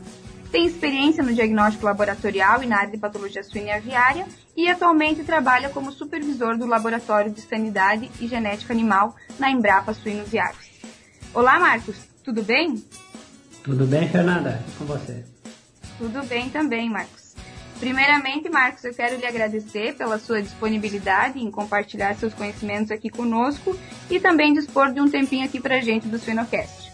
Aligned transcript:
Tem 0.53 0.67
experiência 0.67 1.23
no 1.23 1.33
diagnóstico 1.33 1.83
laboratorial 1.83 2.61
e 2.61 2.67
na 2.67 2.77
área 2.77 2.91
de 2.91 2.99
patologia 2.99 3.43
suína 3.43 3.69
e 3.69 3.71
aviária 3.71 4.27
e 4.55 4.69
atualmente 4.69 5.23
trabalha 5.23 5.67
como 5.69 5.91
supervisor 5.91 6.59
do 6.59 6.67
Laboratório 6.67 7.31
de 7.31 7.41
Sanidade 7.41 8.11
e 8.21 8.27
Genética 8.27 8.71
Animal 8.71 9.15
na 9.39 9.49
Embrapa 9.49 9.95
Suínos 9.95 10.31
e 10.31 10.37
Aves. 10.37 10.69
Olá, 11.33 11.59
Marcos, 11.59 11.97
tudo 12.23 12.43
bem? 12.43 12.85
Tudo 13.63 13.87
bem, 13.87 14.07
Fernanda? 14.07 14.63
E 14.67 14.71
com 14.77 14.85
você? 14.85 15.25
Tudo 15.97 16.23
bem 16.27 16.51
também, 16.51 16.87
Marcos. 16.87 17.33
Primeiramente, 17.79 18.47
Marcos, 18.47 18.83
eu 18.83 18.93
quero 18.93 19.17
lhe 19.17 19.25
agradecer 19.25 19.95
pela 19.95 20.19
sua 20.19 20.39
disponibilidade 20.39 21.39
em 21.39 21.49
compartilhar 21.49 22.13
seus 22.13 22.31
conhecimentos 22.31 22.91
aqui 22.91 23.09
conosco 23.09 23.75
e 24.07 24.19
também 24.19 24.53
dispor 24.53 24.93
de 24.93 25.01
um 25.01 25.09
tempinho 25.09 25.45
aqui 25.45 25.59
para 25.59 25.77
a 25.77 25.81
gente 25.81 26.07
do 26.07 26.19
Suinocast. 26.19 26.92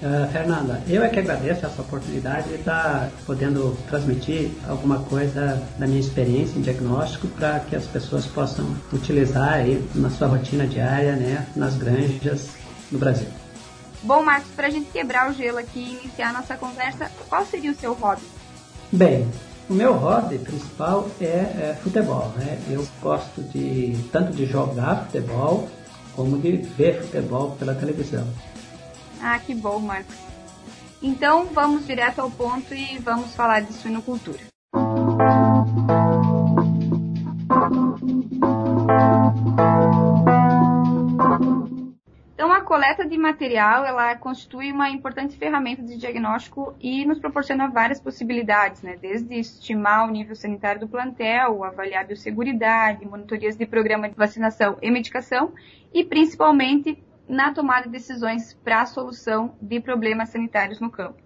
Uh, 0.00 0.30
Fernanda, 0.30 0.80
eu 0.86 1.02
é 1.02 1.08
que 1.08 1.18
agradeço 1.18 1.66
essa 1.66 1.82
oportunidade 1.82 2.48
de 2.48 2.54
estar 2.54 3.10
podendo 3.26 3.76
transmitir 3.88 4.52
alguma 4.68 5.00
coisa 5.00 5.60
da 5.76 5.88
minha 5.88 5.98
experiência 5.98 6.56
em 6.56 6.62
diagnóstico 6.62 7.26
para 7.26 7.58
que 7.58 7.74
as 7.74 7.84
pessoas 7.84 8.24
possam 8.24 8.64
utilizar 8.92 9.54
aí 9.54 9.84
na 9.96 10.08
sua 10.08 10.28
rotina 10.28 10.68
diária, 10.68 11.16
né, 11.16 11.44
nas 11.56 11.74
granjas 11.76 12.50
no 12.92 12.98
Brasil. 12.98 13.26
Bom, 14.04 14.22
Marcos, 14.22 14.52
para 14.54 14.68
a 14.68 14.70
gente 14.70 14.88
quebrar 14.92 15.30
o 15.30 15.34
gelo 15.34 15.58
aqui 15.58 15.80
e 15.80 16.04
iniciar 16.04 16.30
a 16.30 16.32
nossa 16.34 16.56
conversa, 16.56 17.10
qual 17.28 17.44
seria 17.44 17.72
o 17.72 17.74
seu 17.74 17.92
hobby? 17.94 18.22
Bem, 18.92 19.28
o 19.68 19.74
meu 19.74 19.94
hobby 19.94 20.38
principal 20.38 21.08
é, 21.20 21.24
é 21.24 21.78
futebol, 21.82 22.32
né? 22.36 22.56
Eu 22.70 22.86
gosto 23.02 23.42
de 23.42 23.98
tanto 24.12 24.32
de 24.32 24.46
jogar 24.46 25.06
futebol 25.06 25.68
como 26.14 26.38
de 26.38 26.56
ver 26.56 27.00
futebol 27.00 27.56
pela 27.58 27.74
televisão. 27.74 28.26
Ah, 29.22 29.38
que 29.38 29.54
bom, 29.54 29.78
Marcos. 29.80 30.16
Então 31.02 31.46
vamos 31.46 31.86
direto 31.86 32.20
ao 32.20 32.30
ponto 32.30 32.74
e 32.74 32.98
vamos 32.98 33.34
falar 33.34 33.60
de 33.60 33.72
suinocultura. 33.72 34.38
Então 42.34 42.52
a 42.52 42.60
coleta 42.60 43.06
de 43.06 43.16
material 43.16 43.84
ela 43.84 44.16
constitui 44.16 44.72
uma 44.72 44.90
importante 44.90 45.36
ferramenta 45.36 45.82
de 45.82 45.96
diagnóstico 45.96 46.74
e 46.80 47.04
nos 47.04 47.18
proporciona 47.18 47.68
várias 47.68 48.00
possibilidades, 48.00 48.82
né? 48.82 48.96
Desde 49.00 49.38
estimar 49.38 50.08
o 50.08 50.10
nível 50.10 50.34
sanitário 50.34 50.80
do 50.80 50.88
plantel, 50.88 51.62
avaliar 51.64 52.04
a 52.04 52.06
biosseguridade, 52.06 53.06
monitorias 53.06 53.56
de 53.56 53.66
programa 53.66 54.08
de 54.08 54.16
vacinação 54.16 54.78
e 54.82 54.90
medicação 54.90 55.52
e 55.92 56.04
principalmente 56.04 57.02
na 57.28 57.52
tomada 57.52 57.84
de 57.84 57.90
decisões 57.90 58.54
para 58.64 58.82
a 58.82 58.86
solução 58.86 59.54
de 59.60 59.80
problemas 59.80 60.30
sanitários 60.30 60.80
no 60.80 60.90
campo. 60.90 61.22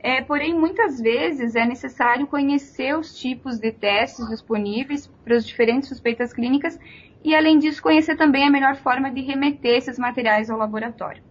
É, 0.00 0.22
porém, 0.22 0.54
muitas 0.54 1.00
vezes 1.00 1.56
é 1.56 1.66
necessário 1.66 2.26
conhecer 2.26 2.96
os 2.96 3.18
tipos 3.18 3.58
de 3.58 3.72
testes 3.72 4.28
disponíveis 4.28 5.08
para 5.24 5.34
as 5.34 5.46
diferentes 5.46 5.88
suspeitas 5.88 6.32
clínicas 6.32 6.78
e, 7.24 7.34
além 7.34 7.58
disso, 7.58 7.82
conhecer 7.82 8.16
também 8.16 8.46
a 8.46 8.50
melhor 8.50 8.76
forma 8.76 9.10
de 9.10 9.20
remeter 9.20 9.76
esses 9.76 9.98
materiais 9.98 10.50
ao 10.50 10.58
laboratório. 10.58 11.22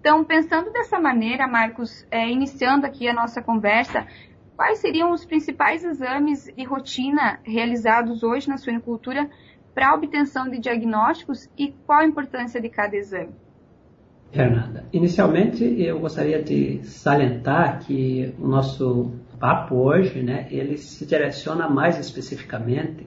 Então, 0.00 0.24
pensando 0.24 0.72
dessa 0.72 0.98
maneira, 0.98 1.46
Marcos, 1.46 2.06
é, 2.10 2.28
iniciando 2.28 2.86
aqui 2.86 3.06
a 3.06 3.12
nossa 3.12 3.40
conversa, 3.40 4.06
quais 4.56 4.78
seriam 4.78 5.12
os 5.12 5.24
principais 5.24 5.84
exames 5.84 6.46
de 6.46 6.64
rotina 6.64 7.38
realizados 7.44 8.22
hoje 8.22 8.48
na 8.48 8.56
suinocultura 8.56 9.30
para 9.74 9.90
a 9.90 9.94
obtenção 9.94 10.48
de 10.48 10.58
diagnósticos 10.58 11.48
e 11.56 11.72
qual 11.86 12.00
a 12.00 12.06
importância 12.06 12.60
de 12.60 12.68
cada 12.68 12.96
exame? 12.96 13.34
Fernanda, 14.32 14.84
inicialmente 14.92 15.64
eu 15.64 15.98
gostaria 15.98 16.42
de 16.42 16.80
salientar 16.84 17.80
que 17.80 18.32
o 18.38 18.46
nosso 18.46 19.12
papo 19.40 19.74
hoje, 19.74 20.22
né, 20.22 20.46
ele 20.50 20.76
se 20.76 21.04
direciona 21.04 21.68
mais 21.68 21.98
especificamente 21.98 23.06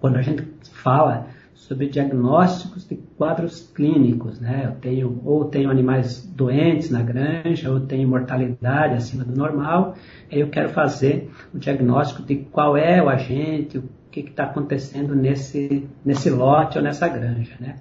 quando 0.00 0.16
a 0.16 0.22
gente 0.22 0.44
fala 0.72 1.26
sobre 1.52 1.88
diagnósticos 1.88 2.86
de 2.88 2.96
quadros 3.16 3.60
clínicos, 3.74 4.40
né? 4.40 4.62
Eu 4.64 4.80
tenho 4.80 5.20
ou 5.24 5.44
tenho 5.46 5.70
animais 5.70 6.24
doentes 6.24 6.88
na 6.88 7.02
granja, 7.02 7.70
ou 7.70 7.80
tenho 7.80 8.08
mortalidade 8.08 8.94
acima 8.94 9.24
do 9.24 9.36
normal, 9.36 9.94
aí 10.30 10.40
eu 10.40 10.48
quero 10.48 10.68
fazer 10.70 11.30
o 11.52 11.58
diagnóstico 11.58 12.22
de 12.22 12.36
qual 12.36 12.76
é 12.76 13.02
o 13.02 13.08
agente, 13.08 13.78
o 13.78 13.84
que 14.10 14.20
está 14.20 14.44
acontecendo 14.44 15.14
nesse 15.14 15.86
nesse 16.04 16.30
lote 16.30 16.78
ou 16.78 16.84
nessa 16.84 17.08
granja, 17.08 17.56
né? 17.60 17.74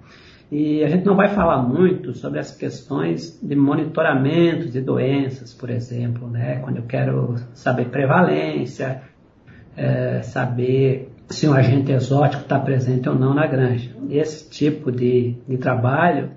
E 0.49 0.81
a 0.83 0.87
gente 0.87 1.05
não 1.05 1.15
vai 1.15 1.27
falar 1.27 1.61
muito 1.61 2.13
sobre 2.13 2.39
as 2.39 2.51
questões 2.51 3.37
de 3.41 3.55
monitoramento 3.55 4.69
de 4.69 4.79
doenças, 4.79 5.53
por 5.53 5.69
exemplo, 5.69 6.29
né? 6.29 6.59
quando 6.59 6.77
eu 6.77 6.83
quero 6.83 7.35
saber 7.53 7.89
prevalência, 7.89 9.01
é, 9.75 10.21
saber 10.21 11.11
se 11.29 11.47
um 11.47 11.53
agente 11.53 11.91
exótico 11.91 12.43
está 12.43 12.57
presente 12.57 13.09
ou 13.09 13.15
não 13.15 13.33
na 13.33 13.45
granja. 13.45 13.91
Esse 14.09 14.49
tipo 14.49 14.89
de, 14.89 15.35
de 15.45 15.57
trabalho 15.57 16.31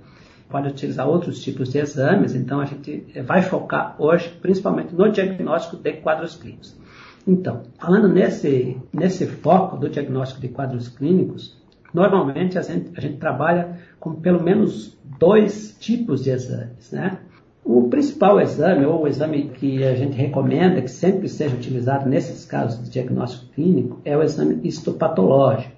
pode 0.48 0.68
utilizar 0.68 1.08
outros 1.08 1.40
tipos 1.40 1.70
de 1.70 1.78
exames, 1.78 2.34
então 2.34 2.60
a 2.60 2.64
gente 2.64 3.06
vai 3.24 3.42
focar 3.42 3.94
hoje 3.96 4.28
principalmente 4.42 4.92
no 4.92 5.08
diagnóstico 5.08 5.76
de 5.76 5.92
quadros 5.92 6.34
clínicos. 6.34 6.76
Então, 7.24 7.62
falando 7.78 8.08
nesse, 8.08 8.76
nesse 8.92 9.26
foco 9.26 9.76
do 9.76 9.88
diagnóstico 9.88 10.40
de 10.40 10.48
quadros 10.48 10.88
clínicos, 10.88 11.59
Normalmente 11.92 12.58
a 12.58 12.62
gente, 12.62 12.90
a 12.96 13.00
gente 13.00 13.16
trabalha 13.16 13.78
com 13.98 14.14
pelo 14.14 14.42
menos 14.42 14.96
dois 15.18 15.76
tipos 15.78 16.22
de 16.22 16.30
exames, 16.30 16.90
né? 16.92 17.18
O 17.64 17.88
principal 17.88 18.40
exame, 18.40 18.86
ou 18.86 19.02
o 19.02 19.08
exame 19.08 19.50
que 19.50 19.84
a 19.84 19.94
gente 19.94 20.16
recomenda 20.16 20.80
que 20.80 20.90
sempre 20.90 21.28
seja 21.28 21.54
utilizado 21.54 22.08
nesses 22.08 22.44
casos 22.44 22.82
de 22.82 22.90
diagnóstico 22.90 23.52
clínico, 23.52 24.00
é 24.04 24.16
o 24.16 24.22
exame 24.22 24.60
histopatológico. 24.64 25.74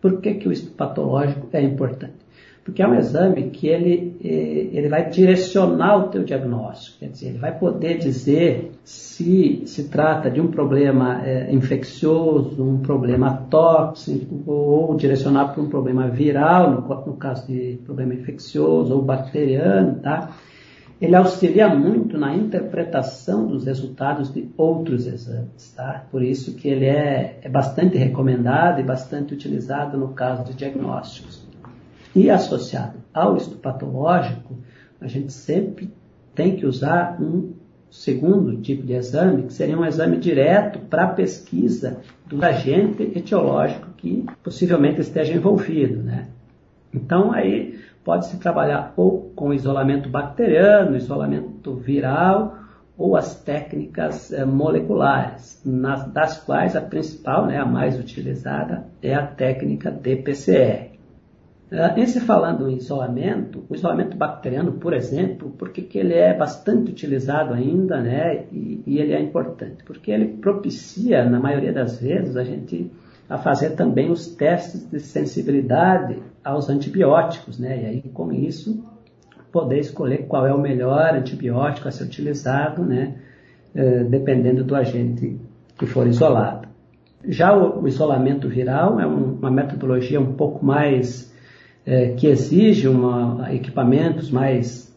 Por 0.00 0.20
que, 0.20 0.34
que 0.34 0.48
o 0.48 0.52
histopatológico 0.52 1.48
é 1.52 1.62
importante? 1.62 2.23
Porque 2.64 2.82
é 2.82 2.88
um 2.88 2.94
exame 2.94 3.50
que 3.50 3.68
ele, 3.68 4.16
eh, 4.24 4.70
ele 4.72 4.88
vai 4.88 5.10
direcionar 5.10 5.98
o 5.98 6.08
teu 6.08 6.24
diagnóstico, 6.24 7.00
quer 7.00 7.10
dizer, 7.10 7.28
ele 7.28 7.38
vai 7.38 7.56
poder 7.56 7.98
dizer 7.98 8.72
se 8.82 9.62
se 9.66 9.88
trata 9.88 10.30
de 10.30 10.40
um 10.40 10.48
problema 10.48 11.22
é, 11.26 11.52
infeccioso, 11.52 12.62
um 12.62 12.78
problema 12.78 13.46
tóxico, 13.50 14.42
ou 14.46 14.96
direcionar 14.96 15.52
para 15.52 15.62
um 15.62 15.68
problema 15.68 16.08
viral, 16.08 16.70
no, 16.70 16.80
no 16.80 17.16
caso 17.16 17.46
de 17.46 17.78
problema 17.84 18.14
infeccioso, 18.14 18.94
ou 18.94 19.02
bacteriano, 19.02 20.00
tá? 20.00 20.30
Ele 21.00 21.16
auxilia 21.16 21.68
muito 21.68 22.16
na 22.16 22.34
interpretação 22.34 23.46
dos 23.46 23.66
resultados 23.66 24.32
de 24.32 24.48
outros 24.56 25.06
exames, 25.06 25.72
tá? 25.76 26.06
Por 26.10 26.22
isso 26.22 26.54
que 26.54 26.68
ele 26.68 26.86
é, 26.86 27.40
é 27.42 27.48
bastante 27.48 27.98
recomendado 27.98 28.80
e 28.80 28.82
bastante 28.82 29.34
utilizado 29.34 29.98
no 29.98 30.08
caso 30.08 30.44
de 30.44 30.54
diagnósticos. 30.54 31.44
E 32.14 32.30
associado 32.30 32.98
ao 33.12 33.36
estudo 33.36 33.58
patológico, 33.58 34.56
a 35.00 35.06
gente 35.06 35.32
sempre 35.32 35.92
tem 36.34 36.56
que 36.56 36.66
usar 36.66 37.20
um 37.20 37.52
segundo 37.90 38.60
tipo 38.60 38.84
de 38.84 38.92
exame, 38.92 39.44
que 39.44 39.52
seria 39.52 39.78
um 39.78 39.84
exame 39.84 40.16
direto 40.16 40.80
para 40.80 41.04
a 41.04 41.08
pesquisa 41.08 41.98
do 42.26 42.44
agente 42.44 43.02
etiológico 43.14 43.88
que 43.96 44.24
possivelmente 44.42 45.00
esteja 45.00 45.32
envolvido. 45.32 46.02
Né? 46.02 46.26
Então, 46.92 47.32
aí 47.32 47.78
pode-se 48.04 48.36
trabalhar 48.38 48.92
ou 48.96 49.32
com 49.34 49.52
isolamento 49.52 50.08
bacteriano, 50.08 50.96
isolamento 50.96 51.74
viral, 51.74 52.58
ou 52.96 53.16
as 53.16 53.34
técnicas 53.42 54.32
eh, 54.32 54.44
moleculares, 54.44 55.60
nas, 55.64 56.06
das 56.12 56.38
quais 56.38 56.76
a 56.76 56.80
principal, 56.80 57.46
né, 57.46 57.58
a 57.58 57.66
mais 57.66 57.98
utilizada, 57.98 58.86
é 59.02 59.14
a 59.14 59.26
técnica 59.26 59.90
DPCR. 59.90 60.90
Uh, 60.90 60.93
em 61.96 62.06
se 62.06 62.20
falando 62.20 62.68
em 62.68 62.76
isolamento, 62.76 63.64
o 63.68 63.74
isolamento 63.74 64.16
bacteriano, 64.16 64.72
por 64.72 64.92
exemplo, 64.92 65.50
porque 65.58 65.82
que 65.82 65.98
ele 65.98 66.14
é 66.14 66.32
bastante 66.32 66.90
utilizado 66.90 67.52
ainda, 67.52 68.00
né, 68.00 68.44
e, 68.52 68.82
e, 68.86 68.98
ele 68.98 69.12
é 69.12 69.20
importante? 69.20 69.82
Porque 69.84 70.10
ele 70.10 70.26
propicia, 70.26 71.24
na 71.24 71.40
maioria 71.40 71.72
das 71.72 72.00
vezes, 72.00 72.36
a 72.36 72.44
gente 72.44 72.90
a 73.28 73.38
fazer 73.38 73.70
também 73.70 74.10
os 74.10 74.28
testes 74.28 74.88
de 74.88 75.00
sensibilidade 75.00 76.18
aos 76.44 76.68
antibióticos, 76.68 77.58
né, 77.58 77.82
e 77.82 77.86
aí 77.86 78.02
com 78.12 78.32
isso 78.32 78.84
poder 79.50 79.78
escolher 79.78 80.26
qual 80.26 80.46
é 80.46 80.52
o 80.52 80.60
melhor 80.60 81.14
antibiótico 81.14 81.88
a 81.88 81.90
ser 81.90 82.04
utilizado, 82.04 82.84
né, 82.84 83.14
uh, 83.74 84.04
dependendo 84.04 84.62
do 84.62 84.76
agente 84.76 85.40
que 85.78 85.86
for 85.86 86.06
isolado. 86.06 86.68
Já 87.26 87.56
o, 87.56 87.82
o 87.82 87.88
isolamento 87.88 88.48
viral 88.48 89.00
é 89.00 89.06
um, 89.06 89.34
uma 89.34 89.50
metodologia 89.50 90.20
um 90.20 90.34
pouco 90.34 90.64
mais 90.64 91.33
é, 91.86 92.08
que 92.08 92.26
exige 92.26 92.88
uma, 92.88 93.52
equipamentos 93.52 94.30
mais 94.30 94.92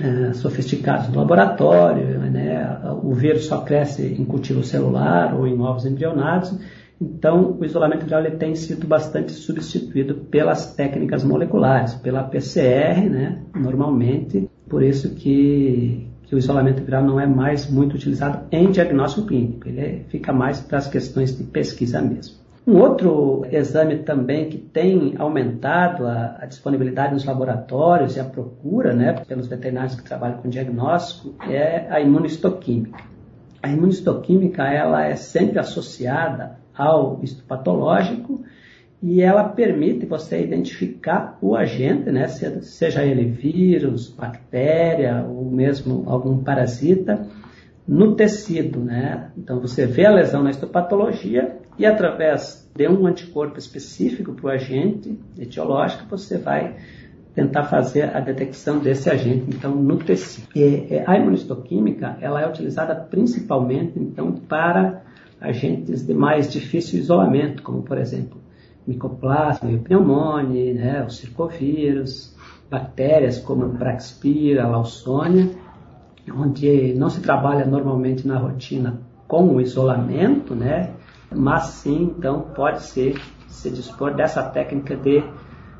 é, 0.00 0.32
sofisticados 0.32 1.08
no 1.08 1.16
laboratório, 1.16 2.18
né? 2.20 2.78
o 3.02 3.12
vírus 3.12 3.46
só 3.46 3.58
cresce 3.60 4.02
em 4.18 4.24
cultivo 4.24 4.62
celular 4.62 5.34
ou 5.34 5.46
em 5.46 5.60
ovos 5.60 5.84
embrionados, 5.84 6.54
então 7.00 7.56
o 7.58 7.64
isolamento 7.64 8.04
viral 8.04 8.24
ele 8.24 8.36
tem 8.36 8.54
sido 8.54 8.86
bastante 8.86 9.32
substituído 9.32 10.14
pelas 10.14 10.74
técnicas 10.74 11.24
moleculares, 11.24 11.94
pela 11.94 12.22
PCR, 12.22 13.08
né? 13.10 13.38
normalmente, 13.54 14.48
por 14.68 14.82
isso 14.82 15.14
que, 15.14 16.06
que 16.22 16.34
o 16.34 16.38
isolamento 16.38 16.82
viral 16.82 17.04
não 17.04 17.18
é 17.18 17.26
mais 17.26 17.68
muito 17.68 17.94
utilizado 17.96 18.46
em 18.52 18.70
diagnóstico 18.70 19.26
clínico, 19.26 19.68
ele 19.68 19.80
é, 19.80 20.04
fica 20.08 20.32
mais 20.32 20.60
para 20.60 20.78
as 20.78 20.86
questões 20.86 21.36
de 21.36 21.42
pesquisa 21.44 22.00
mesmo. 22.00 22.41
Um 22.64 22.76
outro 22.78 23.44
exame 23.50 23.98
também 23.98 24.48
que 24.48 24.56
tem 24.56 25.14
aumentado 25.18 26.06
a, 26.06 26.36
a, 26.38 26.46
disponibilidade 26.46 27.12
nos 27.12 27.24
laboratórios 27.24 28.16
e 28.16 28.20
a 28.20 28.24
procura 28.24 28.94
né, 28.94 29.12
pelos 29.26 29.48
veterinários 29.48 29.96
que 29.96 30.04
trabalham 30.04 30.38
com 30.38 30.48
diagnóstico 30.48 31.34
é 31.50 31.88
a 31.90 32.00
imunistoquímica. 32.00 33.02
A 33.60 33.68
imunistoquímica 33.68 34.62
ela 34.62 35.04
é 35.04 35.16
sempre 35.16 35.58
associada 35.58 36.58
ao 36.72 37.18
histopatológico 37.20 38.44
e 39.02 39.20
ela 39.20 39.42
permite 39.42 40.06
você 40.06 40.40
identificar 40.40 41.36
o 41.42 41.56
agente, 41.56 42.12
né, 42.12 42.28
seja 42.28 43.02
ele 43.02 43.24
vírus, 43.24 44.08
bactéria 44.08 45.26
ou 45.28 45.50
mesmo 45.50 46.04
algum 46.06 46.38
parasita, 46.44 47.26
no 47.88 48.14
tecido. 48.14 48.78
Né? 48.78 49.32
Então 49.36 49.58
você 49.60 49.84
vê 49.84 50.06
a 50.06 50.12
lesão 50.12 50.44
na 50.44 50.50
histopatologia 50.50 51.60
e 51.78 51.86
através 51.86 52.70
de 52.74 52.88
um 52.88 53.06
anticorpo 53.06 53.58
específico 53.58 54.32
para 54.32 54.46
o 54.46 54.50
agente 54.50 55.18
etiológico, 55.38 56.04
você 56.08 56.38
vai 56.38 56.76
tentar 57.34 57.64
fazer 57.64 58.14
a 58.14 58.20
detecção 58.20 58.78
desse 58.78 59.08
agente, 59.08 59.46
então, 59.48 59.74
no 59.74 59.96
tecido. 59.96 60.48
E 60.54 61.02
a 61.06 61.16
imunistoquímica, 61.16 62.18
ela 62.20 62.42
é 62.42 62.48
utilizada 62.48 62.94
principalmente, 62.94 63.98
então, 63.98 64.32
para 64.32 65.02
agentes 65.40 66.06
de 66.06 66.14
mais 66.14 66.50
difícil 66.50 67.00
isolamento, 67.00 67.62
como, 67.62 67.82
por 67.82 67.98
exemplo, 67.98 68.40
micoplasma 68.86 69.70
e 69.70 70.72
né, 70.74 71.04
os 71.06 71.16
circovírus, 71.16 72.36
bactérias 72.70 73.38
como 73.38 73.66
Braxpira, 73.68 74.66
Lawsonia, 74.66 75.50
onde 76.34 76.94
não 76.94 77.10
se 77.10 77.20
trabalha 77.20 77.64
normalmente 77.64 78.26
na 78.26 78.38
rotina 78.38 79.00
com 79.26 79.54
o 79.54 79.60
isolamento, 79.60 80.54
né, 80.54 80.90
mas 81.34 81.64
sim, 81.64 82.14
então, 82.16 82.42
pode 82.54 82.82
ser 82.82 83.20
se 83.48 83.70
dispor 83.70 84.14
dessa 84.14 84.42
técnica 84.42 84.96
de, 84.96 85.22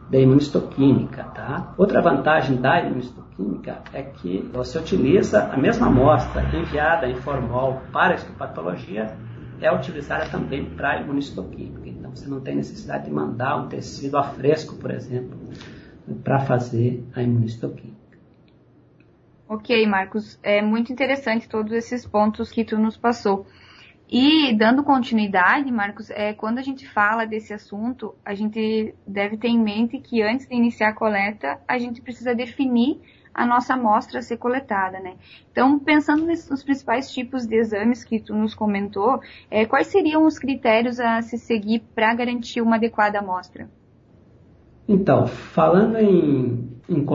de 0.09 0.21
imunistoquímica. 0.21 1.25
Tá? 1.25 1.75
Outra 1.77 2.01
vantagem 2.01 2.57
da 2.57 2.81
imunistoquímica 2.81 3.79
é 3.93 4.03
que 4.03 4.49
você 4.53 4.79
utiliza 4.79 5.45
a 5.45 5.57
mesma 5.57 5.87
amostra 5.87 6.45
enviada 6.57 7.09
em 7.09 7.17
formol 7.17 7.83
para 7.93 8.13
a 8.13 8.17
histopatologia, 8.17 9.17
é 9.61 9.73
utilizada 9.73 10.27
também 10.27 10.65
para 10.65 10.91
a 10.91 11.01
imunistoquímica. 11.01 11.89
Então, 11.89 12.11
você 12.15 12.29
não 12.29 12.41
tem 12.41 12.57
necessidade 12.57 13.05
de 13.05 13.11
mandar 13.11 13.57
um 13.57 13.69
tecido 13.69 14.19
a 14.19 14.23
fresco, 14.23 14.77
por 14.77 14.91
exemplo, 14.91 15.39
para 16.23 16.41
fazer 16.41 17.05
a 17.15 17.23
imunistoquímica. 17.23 18.03
Ok, 19.49 19.87
Marcos, 19.87 20.39
é 20.43 20.63
muito 20.63 20.93
interessante 20.93 21.49
todos 21.49 21.73
esses 21.73 22.07
pontos 22.07 22.51
que 22.51 22.65
tu 22.65 22.79
nos 22.79 22.97
passou. 22.97 23.47
E 24.15 24.53
dando 24.53 24.85
continuidade, 24.85 25.73
Marcos, 25.73 26.11
é, 26.11 26.35
quando 26.35 26.59
a 26.59 26.63
gente 26.63 26.87
fala 26.87 27.25
desse 27.25 27.55
assunto, 27.55 28.15
a 28.23 28.35
gente 28.35 28.95
deve 29.07 29.39
ter 29.39 29.49
em 29.49 29.59
mente 29.59 29.99
que 29.99 30.21
antes 30.21 30.47
de 30.47 30.55
iniciar 30.55 30.91
a 30.91 30.93
coleta, 30.93 31.59
a 31.67 31.79
gente 31.79 32.03
precisa 32.03 32.35
definir 32.35 33.01
a 33.33 33.47
nossa 33.47 33.73
amostra 33.73 34.19
a 34.19 34.23
ser 34.23 34.37
coletada, 34.37 35.01
né? 35.01 35.15
Então, 35.51 35.79
pensando 35.79 36.27
nos 36.27 36.63
principais 36.63 37.11
tipos 37.11 37.47
de 37.47 37.57
exames 37.57 38.05
que 38.05 38.21
tu 38.21 38.35
nos 38.35 38.55
comentou, 38.55 39.19
é, 39.51 39.65
quais 39.65 39.87
seriam 39.87 40.27
os 40.27 40.39
critérios 40.39 41.01
a 41.01 41.23
se 41.23 41.39
seguir 41.39 41.83
para 41.95 42.15
garantir 42.15 42.61
uma 42.61 42.77
adequada 42.77 43.19
amostra? 43.19 43.67
Então, 44.87 45.27
falando 45.27 45.97
em, 45.97 46.69
em 46.87 47.07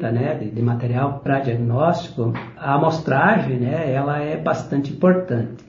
né, 0.00 0.34
de, 0.34 0.50
de 0.50 0.62
material 0.62 1.20
para 1.20 1.40
diagnóstico, 1.40 2.32
a 2.56 2.76
amostragem 2.76 3.60
né, 3.60 3.92
ela 3.92 4.18
é 4.18 4.38
bastante 4.38 4.94
importante. 4.94 5.67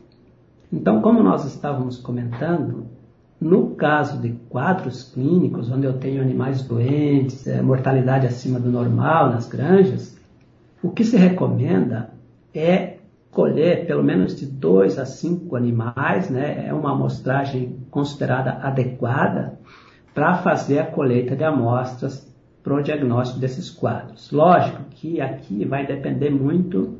Então, 0.71 1.01
como 1.01 1.23
nós 1.23 1.45
estávamos 1.45 1.97
comentando, 1.97 2.85
no 3.41 3.71
caso 3.71 4.21
de 4.21 4.31
quadros 4.49 5.03
clínicos, 5.03 5.71
onde 5.71 5.85
eu 5.85 5.93
tenho 5.93 6.21
animais 6.21 6.61
doentes, 6.61 7.47
é, 7.47 7.61
mortalidade 7.61 8.27
acima 8.27 8.59
do 8.59 8.69
normal 8.69 9.29
nas 9.29 9.47
granjas, 9.47 10.19
o 10.83 10.89
que 10.91 11.03
se 11.03 11.17
recomenda 11.17 12.11
é 12.53 12.97
colher 13.31 13.85
pelo 13.85 14.03
menos 14.03 14.35
de 14.35 14.45
dois 14.45 14.99
a 14.99 15.05
cinco 15.05 15.55
animais, 15.55 16.29
né? 16.29 16.67
é 16.67 16.73
uma 16.73 16.91
amostragem 16.91 17.77
considerada 17.89 18.59
adequada 18.61 19.59
para 20.13 20.37
fazer 20.37 20.79
a 20.79 20.85
colheita 20.85 21.35
de 21.35 21.43
amostras 21.43 22.27
para 22.63 22.75
o 22.75 22.83
diagnóstico 22.83 23.39
desses 23.39 23.69
quadros. 23.69 24.31
Lógico 24.31 24.83
que 24.91 25.21
aqui 25.21 25.65
vai 25.65 25.85
depender 25.85 26.29
muito 26.29 26.97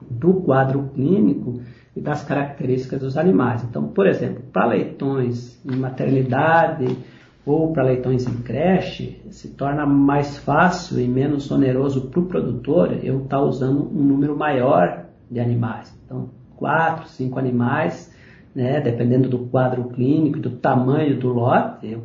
do 0.00 0.34
quadro 0.34 0.90
clínico 0.94 1.60
e 1.94 2.00
das 2.00 2.24
características 2.24 3.00
dos 3.00 3.16
animais. 3.16 3.62
Então, 3.64 3.88
por 3.88 4.06
exemplo, 4.06 4.42
para 4.52 4.66
leitões 4.66 5.60
em 5.64 5.76
maternidade 5.76 6.96
ou 7.44 7.72
para 7.72 7.82
leitões 7.82 8.26
em 8.26 8.36
creche, 8.42 9.20
se 9.30 9.48
torna 9.48 9.84
mais 9.84 10.38
fácil 10.38 11.00
e 11.00 11.08
menos 11.08 11.50
oneroso 11.50 12.08
para 12.08 12.20
o 12.20 12.26
produtor 12.26 12.92
eu 13.02 13.18
estar 13.24 13.38
tá 13.38 13.42
usando 13.42 13.88
um 13.88 14.02
número 14.02 14.36
maior 14.36 15.06
de 15.30 15.40
animais. 15.40 15.92
Então, 16.04 16.30
quatro, 16.56 17.08
cinco 17.08 17.38
animais, 17.38 18.14
né, 18.54 18.80
dependendo 18.80 19.28
do 19.28 19.40
quadro 19.46 19.84
clínico, 19.84 20.38
do 20.38 20.50
tamanho 20.50 21.18
do 21.18 21.28
lote, 21.28 21.90
eu, 21.90 22.02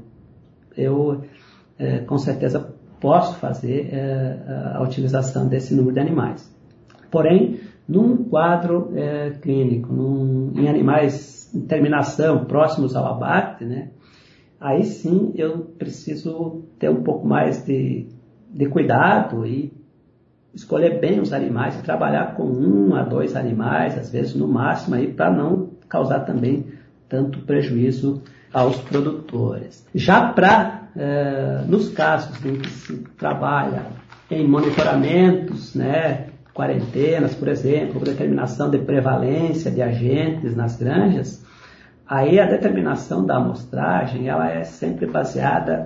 eu 0.75 1.23
é, 1.77 1.99
com 1.99 2.17
certeza 2.17 2.73
posso 2.99 3.37
fazer 3.37 3.89
é, 3.93 4.73
a 4.73 4.81
utilização 4.81 5.47
desse 5.47 5.73
número 5.75 5.93
de 5.93 5.99
animais. 5.99 6.57
Porém, 7.11 7.59
num 7.87 8.23
quadro 8.25 8.91
é, 8.95 9.31
clínico, 9.41 9.93
num, 9.93 10.51
em 10.55 10.67
animais 10.67 11.49
em 11.53 11.61
terminação 11.61 12.45
próximos 12.45 12.95
ao 12.95 13.05
abate, 13.05 13.63
né, 13.63 13.89
aí 14.59 14.83
sim 14.83 15.31
eu 15.35 15.59
preciso 15.77 16.63
ter 16.77 16.89
um 16.89 17.03
pouco 17.03 17.25
mais 17.25 17.63
de, 17.65 18.07
de 18.49 18.65
cuidado 18.67 19.45
e 19.45 19.71
escolher 20.53 20.99
bem 20.99 21.19
os 21.19 21.31
animais 21.31 21.81
trabalhar 21.81 22.35
com 22.35 22.43
um 22.43 22.95
a 22.95 23.03
dois 23.03 23.35
animais, 23.35 23.97
às 23.97 24.11
vezes 24.11 24.35
no 24.35 24.47
máximo, 24.47 24.95
aí 24.95 25.07
para 25.07 25.31
não 25.31 25.69
causar 25.87 26.21
também 26.21 26.65
tanto 27.07 27.39
prejuízo 27.41 28.21
aos 28.51 28.77
produtores. 28.77 29.85
Já 29.93 30.33
para, 30.33 30.89
é, 30.95 31.63
nos 31.67 31.89
casos 31.89 32.43
em 32.43 32.55
que 32.55 32.69
se 32.69 32.97
trabalha 33.17 33.85
em 34.29 34.47
monitoramentos, 34.47 35.75
né, 35.75 36.27
quarentenas, 36.57 37.35
por 37.35 37.47
exemplo, 37.47 38.03
determinação 38.03 38.71
de 38.71 38.79
prevalência 38.79 39.69
de 39.69 39.79
agentes 39.79 40.55
nas 40.55 40.75
granjas, 40.75 41.45
aí 42.07 42.39
a 42.39 42.47
determinação 42.47 43.23
da 43.23 43.37
amostragem 43.37 44.27
ela 44.27 44.49
é 44.49 44.63
sempre 44.63 45.05
baseada 45.05 45.85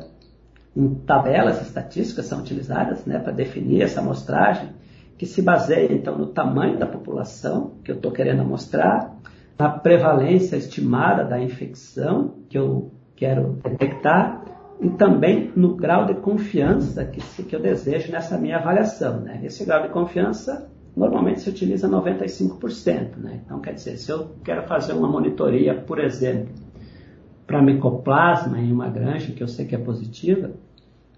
em 0.73 0.95
tabelas 0.95 1.61
estatísticas 1.61 2.25
são 2.27 2.39
utilizadas 2.39 3.05
né, 3.05 3.19
para 3.19 3.33
definir 3.33 3.81
essa 3.81 3.99
amostragem, 3.99 4.69
que 5.17 5.25
se 5.25 5.41
baseia 5.41 5.91
então 5.91 6.17
no 6.17 6.27
tamanho 6.27 6.79
da 6.79 6.87
população 6.87 7.73
que 7.83 7.91
eu 7.91 7.97
estou 7.97 8.09
querendo 8.09 8.41
amostrar, 8.41 9.13
na 9.59 9.67
prevalência 9.67 10.55
estimada 10.55 11.25
da 11.25 11.37
infecção 11.37 12.35
que 12.47 12.57
eu 12.57 12.91
quero 13.17 13.59
detectar 13.61 14.41
e 14.81 14.89
também 14.89 15.51
no 15.55 15.75
grau 15.75 16.05
de 16.05 16.15
confiança 16.15 17.05
que, 17.05 17.21
que 17.43 17.55
eu 17.55 17.59
desejo 17.59 18.11
nessa 18.11 18.37
minha 18.37 18.57
avaliação. 18.57 19.21
Né? 19.21 19.39
Esse 19.43 19.63
grau 19.63 19.83
de 19.83 19.89
confiança 19.89 20.69
normalmente 20.97 21.41
se 21.41 21.49
utiliza 21.49 21.87
95%. 21.87 23.17
Né? 23.17 23.41
Então, 23.45 23.59
quer 23.59 23.73
dizer, 23.75 23.97
se 23.97 24.11
eu 24.11 24.31
quero 24.43 24.63
fazer 24.63 24.93
uma 24.93 25.07
monitoria, 25.07 25.75
por 25.75 25.99
exemplo, 25.99 26.49
para 27.45 27.61
micoplasma 27.61 28.59
em 28.59 28.71
uma 28.71 28.89
granja, 28.89 29.31
que 29.31 29.43
eu 29.43 29.47
sei 29.47 29.65
que 29.65 29.75
é 29.75 29.77
positiva, 29.77 30.51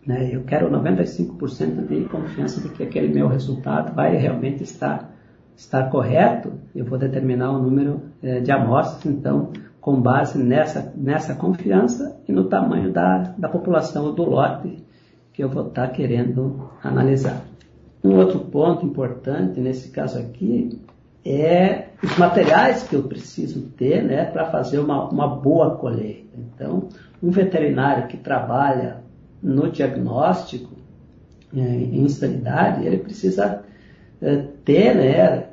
né, 0.06 0.30
eu 0.34 0.44
quero 0.44 0.70
95% 0.70 1.88
de 1.88 2.06
confiança 2.06 2.60
de 2.60 2.68
que 2.70 2.84
aquele 2.84 3.14
meu 3.14 3.28
resultado 3.28 3.96
vai 3.96 4.18
realmente 4.18 4.62
estar, 4.64 5.16
estar 5.56 5.90
correto, 5.90 6.52
eu 6.76 6.84
vou 6.84 6.98
determinar 6.98 7.52
o 7.52 7.62
número 7.62 8.02
é, 8.22 8.42
de 8.42 8.52
amostras, 8.52 9.06
então, 9.06 9.52
com 9.84 10.00
base 10.00 10.42
nessa, 10.42 10.94
nessa 10.96 11.36
confiança 11.36 12.18
e 12.26 12.32
no 12.32 12.46
tamanho 12.46 12.90
da, 12.90 13.34
da 13.38 13.50
população 13.50 14.16
do 14.16 14.24
lote 14.24 14.82
que 15.34 15.44
eu 15.44 15.50
vou 15.50 15.68
estar 15.68 15.90
querendo 15.90 16.70
analisar. 16.82 17.42
Um 18.02 18.16
outro 18.16 18.40
ponto 18.40 18.86
importante 18.86 19.60
nesse 19.60 19.90
caso 19.90 20.20
aqui 20.20 20.82
é 21.26 21.90
os 22.02 22.18
materiais 22.18 22.84
que 22.84 22.96
eu 22.96 23.04
preciso 23.04 23.64
ter 23.72 24.02
né, 24.02 24.24
para 24.24 24.50
fazer 24.50 24.80
uma, 24.80 25.10
uma 25.10 25.28
boa 25.28 25.76
colheita. 25.76 26.38
Então, 26.38 26.88
um 27.22 27.30
veterinário 27.30 28.08
que 28.08 28.16
trabalha 28.16 29.02
no 29.42 29.70
diagnóstico 29.70 30.72
é, 31.54 31.60
em 31.60 32.08
sanidade, 32.08 32.86
ele 32.86 33.00
precisa 33.00 33.64
é, 34.22 34.46
ter 34.64 34.96
né, 34.96 35.48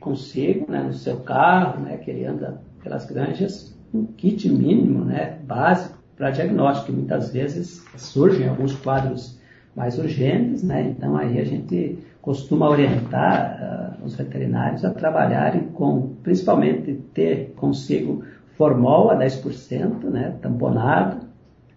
consigo, 0.00 0.72
né, 0.72 0.82
no 0.82 0.92
seu 0.92 1.18
carro, 1.18 1.82
né, 1.82 1.98
que 1.98 2.10
ele 2.10 2.24
anda 2.24 2.60
pelas 2.82 3.06
granjas, 3.06 3.75
um 3.92 4.04
kit 4.04 4.48
mínimo, 4.48 5.04
né, 5.04 5.38
básico 5.44 5.96
para 6.16 6.30
diagnóstico. 6.30 6.92
Muitas 6.92 7.30
vezes 7.32 7.84
surgem 7.96 8.48
alguns 8.48 8.74
quadros 8.74 9.38
mais 9.74 9.98
urgentes, 9.98 10.62
né? 10.62 10.94
Então 10.96 11.16
aí 11.16 11.38
a 11.38 11.44
gente 11.44 11.98
costuma 12.22 12.68
orientar 12.68 13.98
uh, 14.00 14.04
os 14.04 14.16
veterinários 14.16 14.84
a 14.84 14.90
trabalharem 14.90 15.68
com, 15.68 16.14
principalmente 16.22 16.94
ter 17.12 17.52
consigo 17.56 18.24
formol 18.56 19.10
a 19.10 19.16
10%, 19.18 20.04
né? 20.04 20.34
Tamponado, 20.40 21.26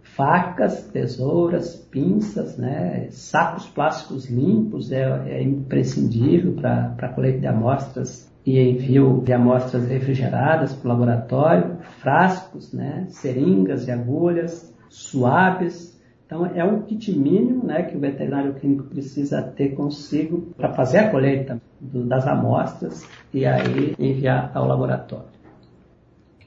facas, 0.02 0.84
tesouras, 0.88 1.76
pinças, 1.76 2.58
né? 2.58 3.08
Sacos 3.12 3.68
plásticos 3.68 4.30
limpos 4.30 4.92
é, 4.92 5.04
é 5.28 5.44
imprescindível 5.44 6.54
para 6.54 6.96
a 6.98 7.10
coleta 7.10 7.40
de 7.40 7.48
amostras 7.48 8.29
e 8.46 8.60
envio 8.60 9.22
de 9.24 9.34
amostras 9.34 9.88
refrigeradas 9.88 10.74
para 10.74 10.88
o 10.88 10.90
laboratório, 10.90 11.78
frascos, 12.00 12.74
né? 12.74 13.06
Seringas 13.10 13.88
e 13.88 13.92
agulhas, 13.92 14.74
suaves, 14.90 16.00
então, 16.30 16.46
é 16.46 16.64
um 16.64 16.84
kit 16.84 17.12
mínimo 17.12 17.66
né, 17.66 17.82
que 17.82 17.98
o 17.98 18.00
veterinário 18.00 18.54
clínico 18.54 18.84
precisa 18.84 19.42
ter 19.42 19.70
consigo 19.70 20.54
para 20.56 20.72
fazer 20.72 21.00
a 21.00 21.10
colheita 21.10 21.60
do, 21.80 22.06
das 22.06 22.28
amostras 22.28 23.04
e 23.34 23.48
aí 23.48 23.96
enviar 23.98 24.52
ao 24.54 24.68
laboratório. 24.68 25.26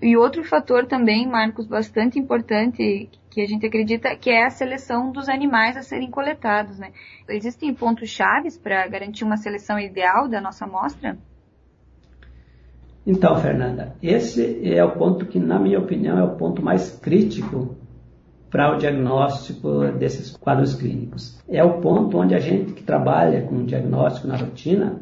E 0.00 0.16
outro 0.16 0.44
fator 0.44 0.86
também, 0.86 1.26
Marcos, 1.26 1.66
bastante 1.66 2.16
importante 2.16 3.10
que 3.28 3.40
a 3.40 3.46
gente 3.46 3.66
acredita 3.66 4.14
que 4.14 4.30
é 4.30 4.46
a 4.46 4.50
seleção 4.50 5.10
dos 5.10 5.28
animais 5.28 5.76
a 5.76 5.82
serem 5.82 6.12
coletados, 6.12 6.78
né? 6.78 6.92
Existem 7.28 7.74
pontos 7.74 8.08
chaves 8.08 8.56
para 8.56 8.86
garantir 8.86 9.24
uma 9.24 9.36
seleção 9.36 9.80
ideal 9.80 10.28
da 10.28 10.40
nossa 10.40 10.64
amostra? 10.64 11.18
Então, 13.06 13.36
Fernanda, 13.36 13.94
esse 14.00 14.60
é 14.62 14.84
o 14.84 14.92
ponto 14.92 15.26
que, 15.26 15.40
na 15.40 15.58
minha 15.58 15.78
opinião, 15.78 16.18
é 16.18 16.22
o 16.22 16.36
ponto 16.36 16.62
mais 16.62 16.90
crítico 16.90 17.76
para 18.48 18.72
o 18.72 18.78
diagnóstico 18.78 19.86
desses 19.98 20.36
quadros 20.36 20.74
clínicos. 20.74 21.42
É 21.48 21.64
o 21.64 21.80
ponto 21.80 22.18
onde 22.18 22.34
a 22.34 22.38
gente 22.38 22.74
que 22.74 22.82
trabalha 22.82 23.42
com 23.42 23.64
diagnóstico 23.64 24.28
na 24.28 24.36
rotina 24.36 25.00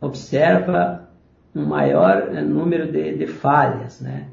observa 0.00 1.08
um 1.54 1.64
maior 1.64 2.28
eh, 2.32 2.42
número 2.42 2.92
de, 2.92 3.16
de 3.16 3.26
falhas, 3.26 4.00
né? 4.00 4.28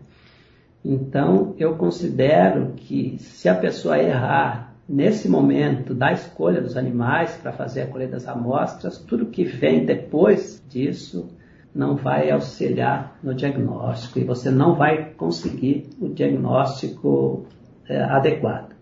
Então, 0.86 1.56
eu 1.58 1.76
considero 1.76 2.74
que 2.76 3.18
se 3.20 3.50
a 3.50 3.56
pessoa 3.56 3.98
errar 3.98 4.76
nesse 4.88 5.28
momento 5.28 5.94
da 5.94 6.14
escolha 6.14 6.62
dos 6.62 6.78
animais 6.78 7.36
para 7.42 7.52
fazer 7.52 7.82
a 7.82 7.88
colheita 7.88 8.14
das 8.14 8.28
amostras, 8.28 8.98
tudo 9.00 9.26
que 9.26 9.44
vem 9.44 9.86
depois 9.86 10.64
disso 10.70 11.30
não 11.78 11.96
vai 11.96 12.32
auxiliar 12.32 13.18
no 13.24 13.36
diagnóstico 13.36 14.18
e 14.18 14.24
você 14.24 14.50
não 14.50 14.76
vai 14.76 15.12
conseguir 15.12 15.90
o 16.02 16.10
diagnóstico 16.10 17.46
é, 17.88 18.02
adequado. 18.02 18.76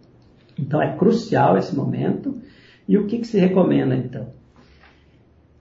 Então 0.57 0.81
é 0.81 0.95
crucial 0.95 1.57
esse 1.57 1.75
momento. 1.75 2.39
E 2.87 2.97
o 2.97 3.05
que, 3.05 3.19
que 3.19 3.27
se 3.27 3.37
recomenda 3.37 3.95
então? 3.95 4.27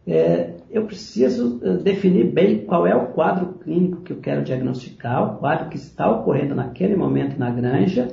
É, 0.07 0.53
eu 0.71 0.85
preciso 0.85 1.61
é, 1.64 1.75
definir 1.79 2.31
bem 2.31 2.64
qual 2.64 2.87
é 2.87 2.95
o 2.95 3.07
quadro 3.07 3.55
clínico 3.55 4.03
que 4.03 4.12
eu 4.12 4.19
quero 4.19 4.45
diagnosticar, 4.45 5.35
o 5.35 5.38
quadro 5.38 5.69
que 5.69 5.76
está 5.76 6.09
ocorrendo 6.09 6.55
naquele 6.55 6.95
momento 6.95 7.37
na 7.38 7.50
granja, 7.50 8.09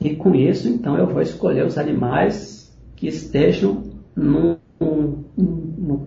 e 0.00 0.16
com 0.16 0.34
isso, 0.34 0.66
então, 0.66 0.96
eu 0.96 1.06
vou 1.06 1.20
escolher 1.20 1.66
os 1.66 1.76
animais 1.76 2.74
que 2.96 3.06
estejam 3.06 3.82
no 4.16 4.58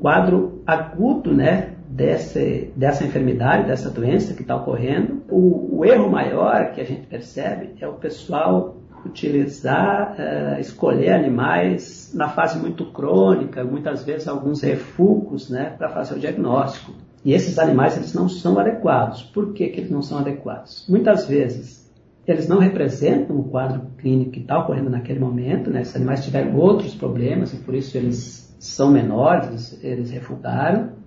quadro 0.02 0.64
agudo, 0.66 1.32
né, 1.32 1.76
desse, 1.94 2.74
dessa 2.76 3.06
enfermidade, 3.06 3.68
dessa 3.68 3.90
doença 3.90 4.34
que 4.34 4.42
está 4.42 4.56
ocorrendo. 4.56 5.22
O, 5.30 5.78
o, 5.78 5.86
erro 5.86 6.10
maior 6.10 6.72
que 6.72 6.82
a 6.82 6.84
gente 6.84 7.06
percebe 7.06 7.76
é 7.80 7.88
o 7.88 7.94
pessoal 7.94 8.78
utilizar, 9.06 10.16
uh, 10.18 10.60
escolher 10.60 11.12
animais 11.12 12.12
na 12.16 12.30
fase 12.30 12.58
muito 12.58 12.86
crônica, 12.92 13.64
muitas 13.64 14.04
vezes 14.04 14.28
alguns 14.28 14.62
refugos, 14.62 15.50
né, 15.50 15.76
para 15.78 15.90
fazer 15.90 16.16
o 16.16 16.20
diagnóstico. 16.20 16.94
E 17.24 17.34
esses 17.34 17.60
animais 17.60 17.96
eles 17.96 18.14
não 18.14 18.28
são 18.28 18.58
adequados. 18.58 19.22
Por 19.22 19.54
que, 19.54 19.68
que 19.68 19.82
eles 19.82 19.92
não 19.92 20.02
são 20.02 20.18
adequados? 20.20 20.86
Muitas 20.90 21.28
vezes 21.28 21.84
eles 22.26 22.48
não 22.48 22.58
representam 22.58 23.38
o 23.38 23.44
quadro 23.44 23.82
clínico 23.98 24.32
que 24.32 24.40
está 24.40 24.58
ocorrendo 24.58 24.90
naquele 24.90 25.20
momento, 25.20 25.70
né? 25.70 25.82
Esses 25.82 25.96
animais 25.96 26.24
tiveram 26.24 26.56
outros 26.56 26.96
problemas 26.96 27.54
e 27.54 27.58
por 27.58 27.76
isso 27.76 27.98
eles 27.98 28.56
são 28.60 28.92
menores, 28.92 29.78
eles 29.84 30.10
refugaram. 30.10 31.03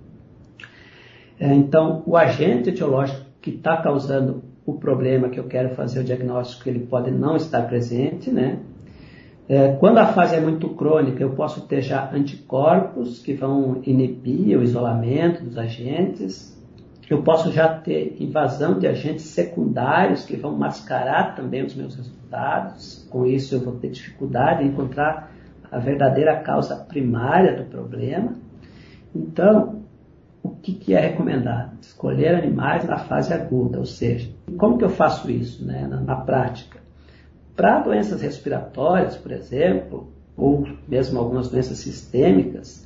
É, 1.39 1.53
então, 1.55 2.03
o 2.07 2.17
agente 2.17 2.71
etiológico 2.71 3.27
que 3.41 3.51
está 3.51 3.77
causando 3.77 4.43
o 4.65 4.75
problema 4.75 5.29
que 5.29 5.39
eu 5.39 5.45
quero 5.45 5.75
fazer 5.75 6.01
o 6.01 6.05
diagnóstico, 6.05 6.69
ele 6.69 6.81
pode 6.81 7.11
não 7.11 7.37
estar 7.37 7.63
presente, 7.63 8.31
né? 8.31 8.59
É, 9.49 9.69
quando 9.75 9.99
a 9.99 10.07
fase 10.07 10.35
é 10.35 10.41
muito 10.41 10.71
crônica, 10.71 11.23
eu 11.23 11.31
posso 11.31 11.69
ter 11.69 11.81
já 11.81 12.11
anticorpos 12.13 13.21
que 13.21 13.33
vão 13.33 13.81
inibir 13.85 14.59
o 14.59 14.63
isolamento 14.63 15.45
dos 15.45 15.57
agentes. 15.57 16.57
Eu 17.09 17.23
posso 17.23 17.53
já 17.53 17.69
ter 17.69 18.17
invasão 18.19 18.77
de 18.77 18.89
agentes 18.89 19.27
secundários 19.27 20.25
que 20.25 20.37
vão 20.37 20.57
mascarar 20.57 21.37
também 21.37 21.65
os 21.65 21.77
meus 21.77 21.95
resultados. 21.95 23.07
Com 23.09 23.25
isso, 23.25 23.55
eu 23.55 23.61
vou 23.61 23.75
ter 23.75 23.91
dificuldade 23.91 24.65
em 24.65 24.69
encontrar 24.69 25.31
a 25.71 25.79
verdadeira 25.79 26.41
causa 26.41 26.75
primária 26.75 27.57
do 27.57 27.71
problema. 27.71 28.35
Então, 29.15 29.86
que, 30.67 30.75
que 30.75 30.95
é 30.95 31.01
recomendado? 31.01 31.79
Escolher 31.81 32.35
animais 32.35 32.85
na 32.85 32.99
fase 32.99 33.33
aguda, 33.33 33.79
ou 33.79 33.87
seja, 33.87 34.29
como 34.59 34.77
que 34.77 34.85
eu 34.85 34.89
faço 34.89 35.31
isso 35.31 35.65
né, 35.65 35.87
na, 35.89 36.01
na 36.01 36.17
prática? 36.17 36.81
Para 37.55 37.81
doenças 37.81 38.21
respiratórias, 38.21 39.17
por 39.17 39.31
exemplo, 39.31 40.09
ou 40.37 40.67
mesmo 40.89 41.21
algumas 41.21 41.49
doenças 41.49 41.79
sistêmicas, 41.79 42.85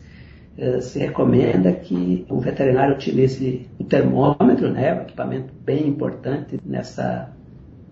eh, 0.59 0.81
se 0.83 0.99
recomenda 0.99 1.73
que 1.73 2.27
o 2.29 2.39
veterinário 2.39 2.95
utilize 2.95 3.67
o 3.79 3.85
termômetro, 3.85 4.71
né, 4.71 4.95
um 4.95 5.03
equipamento 5.03 5.53
bem 5.65 5.89
importante 5.89 6.61
nessa 6.65 7.31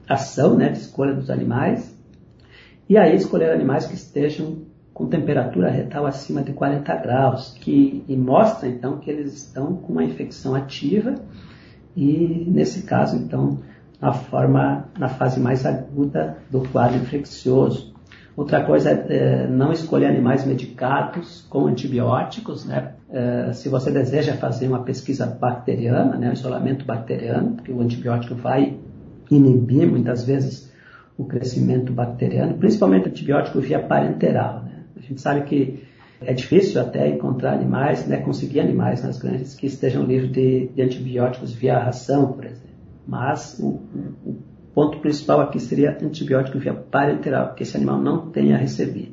ação 0.07 0.55
né, 0.55 0.69
de 0.69 0.79
escolha 0.79 1.15
dos 1.15 1.31
animais, 1.31 1.97
e 2.89 2.99
aí 2.99 3.17
escolher 3.17 3.51
animais 3.51 3.87
que 3.87 3.95
estejam 3.95 4.59
com 4.99 5.07
temperatura 5.07 5.71
retal 5.71 6.07
acima 6.07 6.43
de 6.43 6.53
40 6.53 6.93
graus, 6.97 7.57
que 7.61 8.05
mostra 8.09 8.69
então 8.69 8.99
que 8.99 9.09
eles 9.09 9.33
estão 9.33 9.77
com 9.77 9.93
uma 9.93 10.03
infecção 10.03 10.57
ativa 10.57 11.15
e 11.97 12.45
nesse 12.49 12.83
caso 12.83 13.17
então 13.17 13.61
na 14.03 14.13
forma 14.13 14.89
na 14.99 15.09
fase 15.09 15.39
mais 15.39 15.65
aguda 15.65 16.39
do 16.51 16.69
quadro 16.69 16.97
infeccioso. 16.97 17.95
Outra 18.37 18.65
coisa 18.65 18.91
é, 18.91 19.07
é 19.09 19.47
não 19.47 19.71
escolher 19.71 20.07
animais 20.07 20.45
medicados 20.45 21.47
com 21.49 21.69
antibióticos, 21.69 22.65
né? 22.65 22.95
É, 23.09 23.53
se 23.53 23.69
você 23.69 23.93
deseja 23.93 24.35
fazer 24.35 24.67
uma 24.67 24.83
pesquisa 24.83 25.27
bacteriana, 25.27 26.17
né, 26.17 26.33
isolamento 26.33 26.85
bacteriano, 26.85 27.53
porque 27.53 27.71
o 27.71 27.81
antibiótico 27.81 28.35
vai 28.35 28.77
inibir 29.31 29.89
muitas 29.89 30.25
vezes 30.25 30.73
o 31.17 31.25
crescimento 31.25 31.93
bacteriano, 31.93 32.55
principalmente 32.55 33.09
antibiótico 33.09 33.61
via 33.61 33.79
parenteral. 33.79 34.68
A 35.09 35.11
gente 35.11 35.23
sabe 35.23 35.43
que 35.45 35.83
é 36.21 36.35
difícil 36.35 36.79
até 36.83 37.09
encontrar 37.09 37.55
animais, 37.55 38.07
né, 38.07 38.19
conseguir 38.19 38.61
animais 38.61 39.03
nas 39.03 39.19
granjas 39.19 39.55
que 39.55 39.67
estejam 39.67 40.05
livres 40.05 40.31
de, 40.31 40.69
de 40.69 40.83
antibióticos 40.83 41.53
via 41.55 41.79
ração, 41.79 42.33
por 42.33 42.45
exemplo. 42.45 42.69
Mas 43.07 43.59
o, 43.59 43.81
o, 44.27 44.37
ponto 44.75 44.99
principal 44.99 45.41
aqui 45.41 45.59
seria 45.59 45.97
antibiótico 46.03 46.59
via 46.59 46.75
parenteral, 46.75 47.55
que 47.55 47.63
esse 47.63 47.75
animal 47.75 47.99
não 47.99 48.31
tenha 48.31 48.59
recebido. 48.59 49.13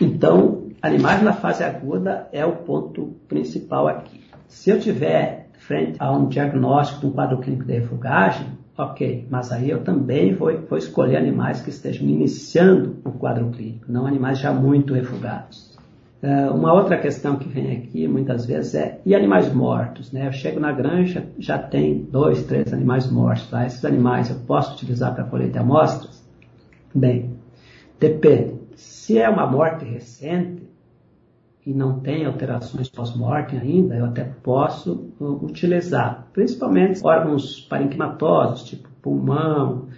Então, 0.00 0.68
animais 0.80 1.20
na 1.20 1.32
fase 1.32 1.64
aguda 1.64 2.28
é 2.32 2.46
o 2.46 2.52
ponto 2.52 3.16
principal 3.26 3.88
aqui. 3.88 4.20
Se 4.46 4.70
eu 4.70 4.78
tiver 4.78 5.48
frente 5.58 5.96
a 5.98 6.12
um 6.12 6.28
diagnóstico 6.28 7.00
de 7.00 7.06
um 7.06 7.10
quadro 7.10 7.38
clínico 7.38 7.64
de 7.64 7.72
refugagem, 7.72 8.46
ok, 8.76 9.26
mas 9.30 9.52
aí 9.52 9.70
eu 9.70 9.82
também 9.82 10.34
vou, 10.34 10.52
vou 10.68 10.78
escolher 10.78 11.16
animais 11.16 11.60
que 11.60 11.70
estejam 11.70 12.06
iniciando 12.08 12.96
o 13.04 13.12
quadro 13.12 13.50
clínico, 13.50 13.90
não 13.90 14.06
animais 14.06 14.38
já 14.38 14.52
muito 14.52 14.94
refugados. 14.94 15.74
Uh, 16.22 16.54
uma 16.54 16.72
outra 16.72 16.96
questão 16.96 17.36
que 17.36 17.46
vem 17.46 17.76
aqui 17.76 18.08
muitas 18.08 18.46
vezes 18.46 18.74
é 18.74 18.98
e 19.04 19.14
animais 19.14 19.52
mortos, 19.52 20.10
né? 20.10 20.26
Eu 20.26 20.32
chego 20.32 20.58
na 20.58 20.72
granja, 20.72 21.26
já 21.38 21.58
tem 21.58 22.02
dois, 22.10 22.44
três 22.44 22.72
animais 22.72 23.10
mortos 23.10 23.50
lá. 23.50 23.66
Esses 23.66 23.84
animais 23.84 24.30
eu 24.30 24.36
posso 24.46 24.72
utilizar 24.72 25.14
para 25.14 25.24
colher 25.24 25.50
de 25.50 25.58
amostras? 25.58 26.24
Bem, 26.94 27.34
depende. 28.00 28.54
Se 28.74 29.18
é 29.18 29.28
uma 29.28 29.46
morte 29.46 29.84
recente 29.84 30.63
e 31.66 31.72
não 31.72 32.00
tem 32.00 32.26
alterações 32.26 32.88
pós-morte 32.88 33.56
ainda, 33.56 33.96
eu 33.96 34.04
até 34.04 34.24
posso 34.24 35.10
uh, 35.18 35.44
utilizar, 35.44 36.26
principalmente 36.32 37.00
órgãos 37.04 37.60
parenquimatosos, 37.60 38.64
tipo 38.64 38.88
pulmão, 39.00 39.88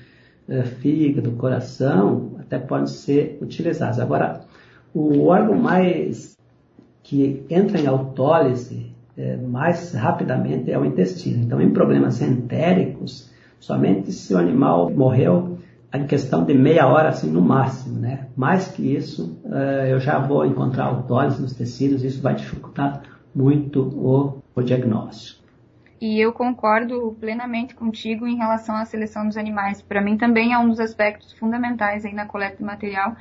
uh, 0.48 0.62
fígado, 0.80 1.32
coração, 1.32 2.36
até 2.38 2.58
podem 2.58 2.86
ser 2.86 3.38
utilizados. 3.40 3.98
Agora, 3.98 4.42
o 4.94 5.26
órgão 5.26 5.56
mais 5.56 6.36
que 7.02 7.44
entra 7.50 7.80
em 7.80 7.86
autólise 7.86 8.94
é, 9.16 9.36
mais 9.36 9.92
rapidamente 9.94 10.70
é 10.70 10.78
o 10.78 10.84
intestino. 10.84 11.42
Então, 11.42 11.60
em 11.60 11.70
problemas 11.70 12.20
entéricos, 12.20 13.30
somente 13.58 14.12
se 14.12 14.34
o 14.34 14.38
animal 14.38 14.90
morreu 14.90 15.55
em 15.96 16.06
questão 16.06 16.44
de 16.44 16.54
meia 16.54 16.86
hora, 16.86 17.08
assim, 17.08 17.30
no 17.30 17.40
máximo, 17.40 17.98
né? 17.98 18.28
Mais 18.36 18.68
que 18.68 18.94
isso, 18.94 19.40
uh, 19.44 19.86
eu 19.88 20.00
já 20.00 20.18
vou 20.18 20.44
encontrar 20.44 20.86
autólise 20.86 21.40
nos 21.40 21.54
tecidos, 21.54 22.04
isso 22.04 22.22
vai 22.22 22.34
dificultar 22.34 23.02
muito 23.34 23.82
o, 23.82 24.42
o 24.54 24.62
diagnóstico. 24.62 25.44
E 26.00 26.20
eu 26.20 26.32
concordo 26.32 27.16
plenamente 27.18 27.74
contigo 27.74 28.26
em 28.26 28.36
relação 28.36 28.76
à 28.76 28.84
seleção 28.84 29.26
dos 29.26 29.36
animais. 29.36 29.80
Para 29.80 30.00
mim 30.00 30.16
também 30.16 30.52
é 30.52 30.58
um 30.58 30.68
dos 30.68 30.78
aspectos 30.78 31.32
fundamentais 31.32 32.04
aí 32.04 32.12
na 32.12 32.26
coleta 32.26 32.56
de 32.56 32.64
material 32.64 33.16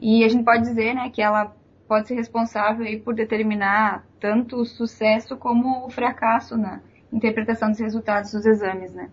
e 0.00 0.24
a 0.24 0.28
gente 0.28 0.44
pode 0.44 0.62
dizer, 0.62 0.94
né, 0.94 1.10
que 1.10 1.20
ela 1.20 1.54
pode 1.88 2.08
ser 2.08 2.14
responsável 2.14 2.86
aí 2.86 2.98
por 2.98 3.14
determinar 3.14 4.04
tanto 4.20 4.56
o 4.56 4.64
sucesso 4.64 5.36
como 5.36 5.86
o 5.86 5.90
fracasso 5.90 6.56
na 6.56 6.80
interpretação 7.12 7.70
dos 7.70 7.80
resultados 7.80 8.32
dos 8.32 8.46
exames, 8.46 8.94
né? 8.94 9.10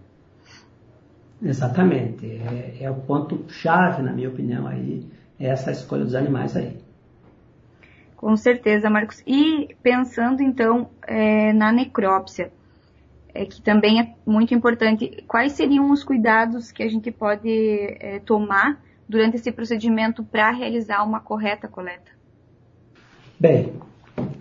Exatamente. 1.41 2.25
É, 2.25 2.83
é 2.83 2.91
o 2.91 2.95
ponto 2.95 3.45
chave, 3.49 4.01
na 4.01 4.11
minha 4.11 4.29
opinião, 4.29 4.67
aí, 4.67 5.05
é 5.39 5.47
essa 5.47 5.71
escolha 5.71 6.03
dos 6.03 6.15
animais 6.15 6.55
aí. 6.55 6.77
Com 8.15 8.35
certeza, 8.35 8.89
Marcos. 8.89 9.23
E 9.25 9.75
pensando 9.81 10.43
então 10.43 10.89
é, 11.07 11.53
na 11.53 11.71
necrópsia, 11.71 12.51
é, 13.33 13.45
que 13.45 13.61
também 13.61 14.01
é 14.01 14.13
muito 14.25 14.53
importante, 14.53 15.23
quais 15.27 15.53
seriam 15.53 15.89
os 15.91 16.03
cuidados 16.03 16.71
que 16.71 16.83
a 16.83 16.89
gente 16.89 17.11
pode 17.11 17.49
é, 17.49 18.19
tomar 18.19 18.81
durante 19.07 19.37
esse 19.37 19.51
procedimento 19.51 20.23
para 20.23 20.51
realizar 20.51 21.03
uma 21.03 21.21
correta 21.21 21.67
coleta? 21.67 22.11
Bem, 23.39 23.73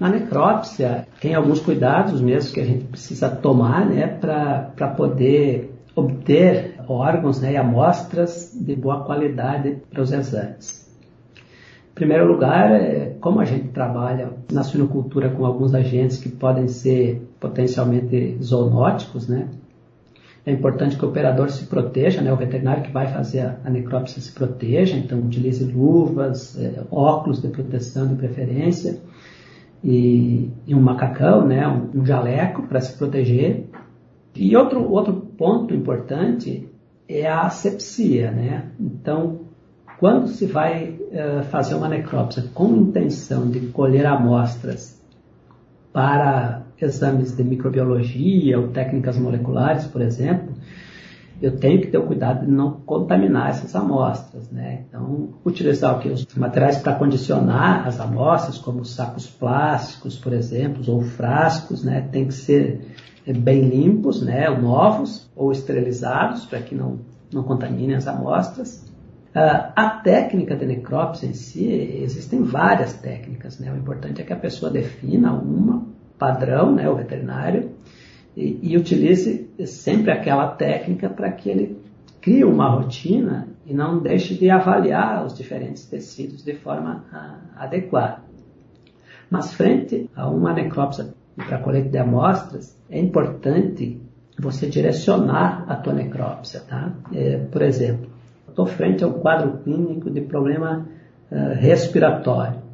na 0.01 0.09
necrópsia 0.09 1.07
tem 1.21 1.35
alguns 1.35 1.61
cuidados 1.61 2.21
mesmo 2.21 2.53
que 2.53 2.61
a 2.61 2.65
gente 2.65 2.85
precisa 2.85 3.31
tomar 3.31 3.87
né, 3.87 4.09
para 4.09 4.89
poder 4.97 5.78
obter 5.99 6.75
órgãos 6.89 7.41
né, 7.41 7.53
e 7.53 7.57
amostras 7.57 8.57
de 8.59 8.75
boa 8.75 9.05
qualidade 9.05 9.79
para 9.91 10.03
os 10.03 10.13
exames. 10.13 10.89
Em 11.91 11.95
primeiro 11.95 12.27
lugar, 12.27 12.71
é, 12.71 13.17
como 13.21 13.41
a 13.41 13.45
gente 13.45 13.69
trabalha 13.69 14.33
na 14.53 14.63
suinocultura 14.63 15.31
com 15.31 15.45
alguns 15.45 15.75
agentes 15.75 16.19
que 16.19 16.29
podem 16.29 16.69
ser 16.69 17.29
potencialmente 17.41 18.39
zoonóticos, 18.41 19.29
né, 19.29 19.49
é 20.49 20.51
importante 20.51 20.97
que 20.97 21.05
o 21.05 21.09
operador 21.09 21.51
se 21.51 21.67
proteja, 21.67 22.23
né? 22.23 22.33
o 22.33 22.37
veterinário 22.37 22.83
que 22.83 22.91
vai 22.91 23.07
fazer 23.07 23.41
a, 23.63 23.69
necrópsia 23.69 24.23
se 24.23 24.33
proteja, 24.33 24.97
então 24.97 25.19
utilize 25.19 25.63
luvas, 25.63 26.59
é, 26.59 26.85
óculos 26.91 27.43
de 27.43 27.49
proteção 27.49 28.07
de 28.07 28.15
preferência 28.15 28.99
e, 29.85 30.51
e 30.67 30.75
um 30.75 30.81
macacão, 30.81 31.47
né? 31.47 31.69
um 31.95 32.03
jaleco 32.03 32.63
para 32.63 32.81
se 32.81 32.97
proteger. 32.97 33.67
E 34.39 34.57
outro, 34.57 34.91
outro 34.91 35.13
ponto 35.13 35.75
importante 35.75 36.69
é 37.09 37.27
a 37.27 37.43
asepsia. 37.43 38.31
Né? 38.31 38.71
Então, 38.79 39.41
quando 39.99 40.29
se 40.29 40.47
vai 40.47 40.91
uh, 40.91 41.43
fazer 41.51 41.75
uma 41.75 41.89
necrópsia 41.89 42.45
com 42.55 42.77
intenção 42.77 43.51
de 43.51 43.61
colher 43.69 44.07
amostras 44.07 45.03
para 45.93 46.63
exames 46.81 47.37
de 47.37 47.43
microbiologia 47.43 48.59
ou 48.61 48.69
técnicas 48.69 49.19
moleculares, 49.19 49.87
por 49.87 50.01
exemplo, 50.01 50.55
eu 51.41 51.57
tenho 51.57 51.81
que 51.81 51.87
ter 51.89 51.99
o 51.99 52.07
cuidado 52.07 52.45
de 52.45 52.53
não 52.53 52.73
contaminar 52.73 53.51
essas 53.51 53.75
amostras, 53.75 54.51
né? 54.51 54.85
Então, 54.89 55.31
utilizar 55.45 56.05
o 56.05 56.09
os 56.13 56.27
materiais 56.35 56.79
para 56.79 56.95
condicionar 56.95 57.87
as 57.87 58.01
amostras, 58.01 58.59
como 58.59 58.85
sacos 58.85 59.27
plásticos, 59.27 60.19
por 60.19 60.33
exemplo, 60.33 60.83
ou 60.93 61.01
frascos, 61.01 61.85
né? 61.85 62.09
Tem 62.13 62.27
que 62.27 62.35
ser 62.35 62.81
bem 63.33 63.63
limpos, 63.63 64.23
né? 64.23 64.49
Novos 64.51 65.31
ou 65.37 65.53
esterilizados 65.53 66.47
para 66.47 66.61
que 66.61 66.75
não 66.75 66.99
não 67.33 67.43
contaminem 67.43 67.95
as 67.95 68.07
amostras. 68.07 68.87
Uh, 69.31 69.71
a 69.77 69.91
técnica 70.03 70.57
de 70.57 70.67
necrópsia 70.67 71.29
em 71.29 71.35
si, 71.35 71.67
existem 71.67 72.43
várias 72.43 72.95
técnicas, 72.95 73.59
né? 73.59 73.73
O 73.73 73.77
importante 73.77 74.21
é 74.21 74.25
que 74.25 74.33
a 74.33 74.37
pessoa 74.37 74.71
defina 74.71 75.33
uma 75.33 75.87
padrão, 76.19 76.75
né, 76.75 76.89
o 76.89 76.97
veterinário, 76.97 77.71
e, 78.37 78.59
e 78.63 78.77
utilize 78.77 79.49
sempre 79.67 80.11
aquela 80.11 80.49
técnica 80.49 81.09
para 81.09 81.31
que 81.31 81.49
ele 81.49 81.79
crie 82.21 82.45
uma 82.45 82.69
rotina 82.69 83.49
e 83.65 83.73
não 83.73 84.01
deixe 84.01 84.35
de 84.35 84.51
avaliar 84.51 85.25
os 85.25 85.37
diferentes 85.37 85.85
tecidos 85.85 86.43
de 86.43 86.55
forma 86.55 87.05
a, 87.13 87.65
adequada. 87.65 88.23
Mas 89.31 89.53
frente 89.53 90.11
a 90.17 90.29
uma 90.29 90.53
necrópsia 90.53 91.15
para 91.47 91.59
coleta 91.59 91.89
de 91.89 91.99
amostras, 91.99 92.77
é 92.91 92.99
importante 92.99 94.01
você 94.39 94.67
direcionar 94.67 95.65
a 95.69 95.77
tua 95.77 95.93
necrópsia, 95.93 96.61
tá? 96.61 96.93
É, 97.13 97.39
por 97.39 97.63
exemplo, 97.63 98.11
estou 98.49 98.67
frente 98.67 99.03
a 99.03 99.09
um 99.09 99.15
quadro 99.15 99.59
clínico 99.59 100.11
de 100.11 100.21
problema 100.21 100.87
uh, 101.31 101.55
respiratório 101.55 102.69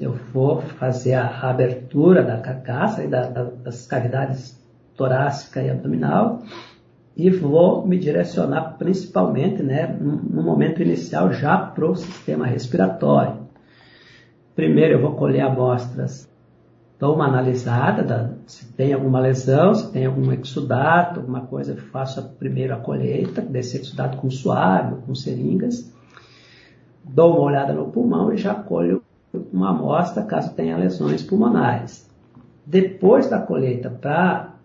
eu 0.00 0.12
vou 0.32 0.62
fazer 0.62 1.12
a 1.12 1.50
abertura 1.50 2.22
da 2.22 2.38
carcaça 2.38 3.04
e 3.04 3.08
da, 3.08 3.28
da, 3.28 3.44
das 3.44 3.86
cavidades 3.86 4.58
torácica 4.96 5.62
e 5.62 5.68
abdominal 5.68 6.42
e 7.14 7.28
vou 7.28 7.86
me 7.86 7.98
direcionar 7.98 8.76
principalmente, 8.78 9.62
né, 9.62 9.86
no 9.86 10.42
momento 10.42 10.80
inicial, 10.80 11.32
já 11.32 11.58
para 11.58 11.84
o 11.84 11.94
sistema 11.94 12.46
respiratório. 12.46 13.40
Primeiro 14.54 14.94
eu 14.94 15.02
vou 15.02 15.16
colher 15.16 15.42
amostras, 15.42 16.29
dou 17.00 17.14
uma 17.14 17.26
analisada, 17.26 18.02
da, 18.02 18.30
se 18.46 18.70
tem 18.74 18.92
alguma 18.92 19.18
lesão, 19.18 19.74
se 19.74 19.90
tem 19.90 20.04
algum 20.04 20.30
exudato, 20.32 21.18
alguma 21.18 21.40
coisa, 21.40 21.74
faço 21.90 22.22
primeiro 22.38 22.74
a 22.74 22.76
colheita 22.76 23.40
desse 23.40 23.78
exudato 23.78 24.18
com 24.18 24.30
suave, 24.30 24.96
com 25.06 25.14
seringas, 25.14 25.90
dou 27.02 27.32
uma 27.32 27.40
olhada 27.40 27.72
no 27.72 27.86
pulmão 27.86 28.30
e 28.32 28.36
já 28.36 28.54
colho 28.54 29.02
uma 29.50 29.70
amostra 29.70 30.24
caso 30.24 30.54
tenha 30.54 30.76
lesões 30.76 31.22
pulmonares. 31.22 32.06
Depois 32.66 33.30
da 33.30 33.40
colheita 33.40 33.88
para 33.88 34.56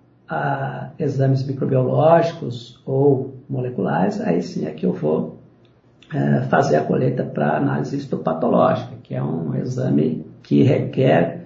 exames 0.99 1.45
microbiológicos 1.45 2.81
ou 2.85 3.35
moleculares, 3.49 4.19
aí 4.19 4.41
sim 4.41 4.65
é 4.65 4.71
que 4.71 4.85
eu 4.85 4.91
vou 4.91 5.37
é, 6.13 6.41
fazer 6.49 6.75
a 6.75 6.83
colheita 6.83 7.23
para 7.23 7.55
análise 7.55 7.95
histopatológica, 7.95 8.95
que 9.03 9.15
é 9.15 9.23
um 9.23 9.55
exame 9.55 10.25
que 10.43 10.63
requer 10.63 11.44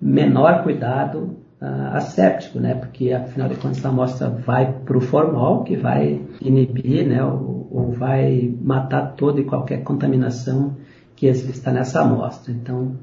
menor 0.00 0.62
cuidado 0.62 1.36
uh, 1.60 1.94
asséptico, 1.94 2.58
né? 2.58 2.74
Porque 2.74 3.12
afinal 3.12 3.48
de 3.48 3.56
contas 3.56 3.84
a 3.84 3.88
amostra 3.88 4.30
vai 4.30 4.72
para 4.72 4.96
o 4.96 5.00
formol, 5.00 5.64
que 5.64 5.76
vai 5.76 6.20
inibir, 6.40 7.06
né? 7.06 7.22
Ou, 7.22 7.68
ou, 7.70 7.92
vai 7.92 8.52
matar 8.60 9.14
toda 9.14 9.40
e 9.40 9.44
qualquer 9.44 9.82
contaminação 9.82 10.76
que 11.14 11.26
está 11.26 11.70
nessa 11.70 12.00
amostra. 12.00 12.52
Então, 12.52 12.96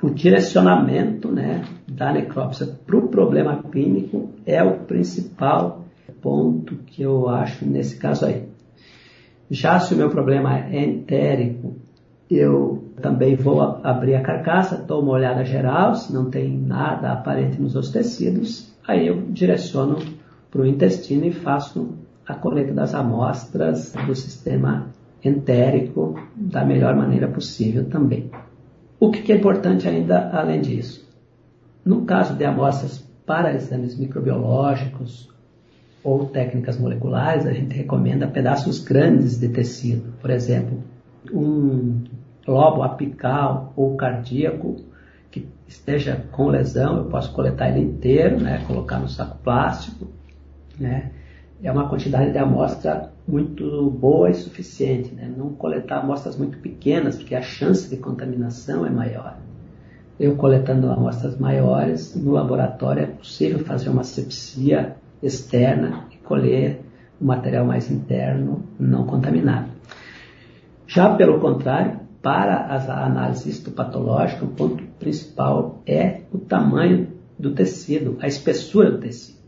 o 0.00 0.10
direcionamento 0.10 1.28
né, 1.28 1.64
da 1.88 2.12
necrópsia 2.12 2.66
para 2.86 2.96
o 2.96 3.08
problema 3.08 3.62
clínico 3.64 4.30
é 4.46 4.62
o 4.62 4.78
principal 4.78 5.84
ponto 6.20 6.76
que 6.86 7.02
eu 7.02 7.28
acho 7.28 7.66
nesse 7.66 7.96
caso 7.96 8.26
aí. 8.26 8.48
Já 9.50 9.80
se 9.80 9.94
o 9.94 9.96
meu 9.96 10.10
problema 10.10 10.58
é 10.58 10.84
entérico, 10.84 11.76
eu 12.30 12.84
também 13.00 13.36
vou 13.36 13.60
abrir 13.82 14.14
a 14.14 14.22
carcaça, 14.22 14.76
dou 14.76 15.02
uma 15.02 15.12
olhada 15.12 15.44
geral, 15.44 15.94
se 15.94 16.12
não 16.12 16.30
tem 16.30 16.58
nada 16.58 17.12
aparente 17.12 17.60
nos 17.60 17.74
outros 17.74 17.92
tecidos, 17.92 18.70
aí 18.86 19.06
eu 19.06 19.22
direciono 19.30 19.96
para 20.50 20.60
o 20.60 20.66
intestino 20.66 21.24
e 21.24 21.32
faço 21.32 21.94
a 22.26 22.34
coleta 22.34 22.72
das 22.72 22.94
amostras 22.94 23.94
do 24.06 24.14
sistema 24.14 24.88
entérico 25.24 26.18
da 26.36 26.64
melhor 26.64 26.94
maneira 26.94 27.28
possível 27.28 27.86
também. 27.86 28.30
O 29.00 29.10
que 29.10 29.32
é 29.32 29.36
importante 29.36 29.88
ainda 29.88 30.30
além 30.30 30.60
disso? 30.60 31.08
No 31.84 32.04
caso 32.04 32.34
de 32.34 32.44
amostras 32.44 32.98
para 33.24 33.54
exames 33.54 33.96
microbiológicos 33.96 35.28
ou 36.02 36.26
técnicas 36.26 36.78
moleculares, 36.78 37.46
a 37.46 37.52
gente 37.52 37.74
recomenda 37.74 38.26
pedaços 38.26 38.78
grandes 38.80 39.38
de 39.38 39.48
tecido. 39.48 40.12
Por 40.20 40.30
exemplo, 40.30 40.82
um 41.32 42.04
lobo 42.46 42.82
apical 42.82 43.72
ou 43.76 43.96
cardíaco 43.96 44.76
que 45.30 45.46
esteja 45.66 46.24
com 46.32 46.48
lesão, 46.48 46.96
eu 46.98 47.04
posso 47.04 47.32
coletar 47.32 47.68
ele 47.68 47.80
inteiro, 47.80 48.40
né, 48.40 48.64
colocar 48.66 48.98
no 48.98 49.08
saco 49.08 49.38
plástico, 49.38 50.06
né, 50.78 51.10
é 51.62 51.70
uma 51.70 51.88
quantidade 51.88 52.30
de 52.30 52.38
amostra 52.38 53.10
muito 53.26 53.90
boa 53.90 54.30
e 54.30 54.34
suficiente, 54.34 55.12
né, 55.14 55.30
não 55.36 55.50
coletar 55.50 55.98
amostras 55.98 56.36
muito 56.36 56.58
pequenas, 56.58 57.16
porque 57.16 57.34
a 57.34 57.42
chance 57.42 57.90
de 57.90 57.96
contaminação 57.96 58.86
é 58.86 58.90
maior. 58.90 59.36
Eu 60.18 60.34
coletando 60.34 60.90
amostras 60.90 61.38
maiores, 61.38 62.14
no 62.16 62.32
laboratório 62.32 63.02
é 63.02 63.06
possível 63.06 63.60
fazer 63.60 63.88
uma 63.88 64.02
sepsia 64.02 64.96
externa 65.22 66.04
e 66.12 66.16
colher 66.16 66.80
o 67.20 67.24
material 67.24 67.64
mais 67.64 67.90
interno 67.90 68.64
não 68.78 69.04
contaminado. 69.04 69.68
Já 70.88 71.14
pelo 71.14 71.38
contrário, 71.38 72.00
para 72.22 72.64
as 72.74 72.88
análises 72.88 73.44
histopatológicas, 73.44 74.42
o 74.42 74.52
ponto 74.52 74.82
principal 74.98 75.82
é 75.86 76.22
o 76.32 76.38
tamanho 76.38 77.08
do 77.38 77.52
tecido, 77.52 78.16
a 78.20 78.26
espessura 78.26 78.90
do 78.90 78.98
tecido. 78.98 79.38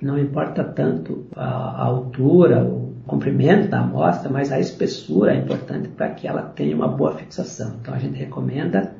Não 0.00 0.16
importa 0.16 0.62
tanto 0.62 1.26
a, 1.34 1.44
a 1.44 1.84
altura, 1.84 2.64
o 2.64 2.94
comprimento 3.06 3.68
da 3.68 3.80
amostra, 3.80 4.30
mas 4.30 4.52
a 4.52 4.60
espessura 4.60 5.34
é 5.34 5.38
importante 5.38 5.88
para 5.88 6.10
que 6.10 6.28
ela 6.28 6.42
tenha 6.42 6.76
uma 6.76 6.88
boa 6.88 7.12
fixação. 7.16 7.74
Então 7.80 7.92
a 7.92 7.98
gente 7.98 8.16
recomenda 8.16 8.94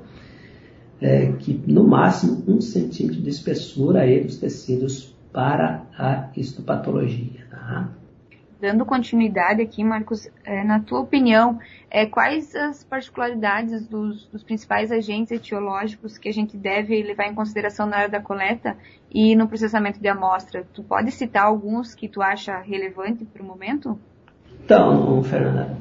é, 1.00 1.30
que 1.32 1.62
no 1.66 1.86
máximo 1.86 2.42
um 2.46 2.60
centímetro 2.60 3.22
de 3.22 3.30
espessura 3.30 4.00
aí 4.00 4.22
dos 4.22 4.36
tecidos 4.36 5.16
para 5.32 5.84
a 5.96 6.28
histopatologia. 6.36 7.46
Tá? 7.50 7.88
Dando 8.62 8.86
continuidade 8.86 9.60
aqui, 9.60 9.82
Marcos, 9.82 10.30
é, 10.44 10.62
na 10.62 10.78
tua 10.78 11.00
opinião, 11.00 11.58
é, 11.90 12.06
quais 12.06 12.54
as 12.54 12.84
particularidades 12.84 13.88
dos, 13.88 14.24
dos, 14.26 14.44
principais 14.44 14.92
agentes 14.92 15.32
etiológicos 15.32 16.16
que 16.16 16.28
a 16.28 16.32
gente 16.32 16.56
deve 16.56 17.02
levar 17.02 17.26
em 17.26 17.34
consideração 17.34 17.86
na 17.86 17.96
hora 17.96 18.08
da 18.08 18.20
coleta 18.20 18.76
e 19.10 19.34
no 19.34 19.48
processamento 19.48 19.98
de 19.98 20.06
amostra? 20.06 20.64
Tu 20.72 20.80
pode 20.84 21.10
citar 21.10 21.46
alguns 21.46 21.92
que 21.92 22.06
tu 22.06 22.22
acha 22.22 22.56
relevante 22.60 23.24
para 23.24 23.42
o 23.42 23.44
momento? 23.44 23.98
Então, 24.64 25.20
Fernanda, 25.24 25.76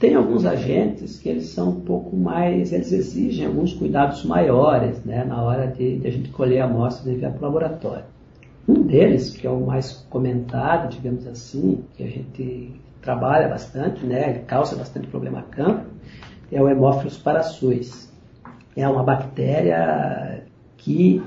tem 0.00 0.16
alguns 0.16 0.44
agentes 0.44 1.20
que 1.20 1.28
eles 1.28 1.50
são 1.50 1.68
um 1.68 1.80
pouco 1.82 2.16
mais, 2.16 2.72
eles 2.72 2.90
exigem 2.90 3.46
alguns 3.46 3.72
cuidados 3.72 4.24
maiores 4.24 5.00
né, 5.04 5.22
na 5.22 5.40
hora 5.44 5.68
de, 5.68 6.00
de 6.00 6.08
a 6.08 6.10
gente 6.10 6.30
colher 6.30 6.60
a 6.60 6.64
amostra 6.64 7.08
e 7.08 7.14
enviar 7.14 7.30
para 7.30 7.42
o 7.42 7.44
laboratório. 7.44 8.15
Um 8.68 8.82
deles, 8.82 9.30
que 9.30 9.46
é 9.46 9.50
o 9.50 9.64
mais 9.64 9.92
comentado, 10.10 10.90
digamos 10.90 11.26
assim, 11.26 11.84
que 11.94 12.02
a 12.02 12.08
gente 12.08 12.80
trabalha 13.00 13.48
bastante, 13.48 14.04
né, 14.04 14.40
causa 14.40 14.74
bastante 14.74 15.06
problema 15.06 15.38
a 15.38 15.42
campo, 15.42 15.86
é 16.50 16.60
o 16.60 16.68
Hemófilos 16.68 17.16
parasuis. 17.16 18.12
É 18.76 18.86
uma 18.88 19.02
bactéria 19.02 20.42
que 20.76 21.22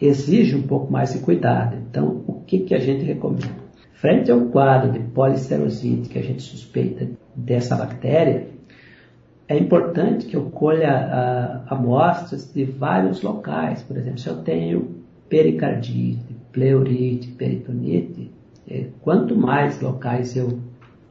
exige 0.00 0.54
um 0.54 0.62
pouco 0.62 0.90
mais 0.90 1.12
de 1.12 1.18
cuidado. 1.18 1.76
Então, 1.76 2.22
o 2.26 2.40
que, 2.46 2.60
que 2.60 2.74
a 2.74 2.78
gente 2.78 3.04
recomenda? 3.04 3.66
Frente 3.94 4.30
ao 4.30 4.40
quadro 4.46 4.92
de 4.92 5.00
policerosite 5.00 6.08
que 6.08 6.18
a 6.18 6.22
gente 6.22 6.42
suspeita 6.42 7.08
dessa 7.34 7.76
bactéria, 7.76 8.48
é 9.48 9.56
importante 9.56 10.26
que 10.26 10.36
eu 10.36 10.50
colha 10.50 11.64
uh, 11.68 11.74
amostras 11.74 12.52
de 12.52 12.64
vários 12.64 13.22
locais. 13.22 13.82
Por 13.82 13.96
exemplo, 13.96 14.18
se 14.18 14.28
eu 14.28 14.42
tenho 14.42 14.96
pericardite, 15.28 16.36
pleurite, 16.56 17.28
peritonite, 17.32 18.30
é, 18.66 18.86
quanto 19.02 19.36
mais 19.36 19.78
locais 19.78 20.34
eu 20.34 20.58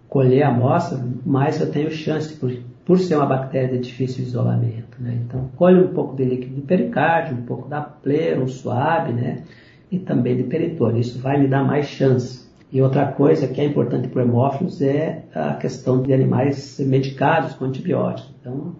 colher 0.10 0.41
a 0.41 0.49
amostra, 0.49 0.99
mais 1.23 1.62
eu 1.62 1.71
tenho 1.71 1.91
chance, 1.91 2.36
por, 2.36 2.51
por 2.84 2.97
ser 2.97 3.15
uma 3.15 3.27
bactéria 3.27 3.77
de 3.77 3.84
difícil 3.88 4.23
isolamento. 4.23 4.99
Né? 4.99 5.19
Então, 5.23 5.49
colhe 5.55 5.79
um 5.79 5.93
pouco 5.93 6.15
de 6.15 6.25
líquido 6.25 6.55
do 6.55 6.62
pericárdio, 6.63 7.38
um 7.38 7.43
pouco 7.43 7.69
da 7.69 7.81
pleura, 7.81 8.47
suave, 8.47 9.13
né? 9.13 9.43
e 9.91 9.99
também 9.99 10.36
de 10.36 10.43
peritônio. 10.43 10.99
Isso 10.99 11.19
vai 11.19 11.39
me 11.39 11.47
dar 11.47 11.63
mais 11.63 11.86
chance. 11.86 12.43
E 12.71 12.81
outra 12.81 13.05
coisa 13.05 13.47
que 13.47 13.62
é 13.62 13.65
importante 13.65 14.08
para 14.08 14.23
hemófilos 14.23 14.81
é 14.81 15.25
a 15.34 15.53
questão 15.53 16.01
de 16.01 16.12
animais 16.12 16.79
medicados 16.79 17.53
com 17.53 17.65
antibióticos. 17.65 18.34
Então, 18.41 18.73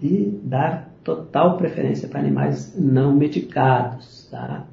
de 0.00 0.38
dar 0.44 0.88
total 1.02 1.56
preferência 1.56 2.08
para 2.08 2.20
animais 2.20 2.74
não 2.78 3.12
medicados. 3.12 4.28
Tá? 4.30 4.64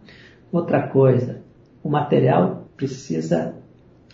Outra 0.54 0.88
coisa, 0.88 1.42
o 1.84 1.90
material 1.90 2.68
precisa 2.78 3.56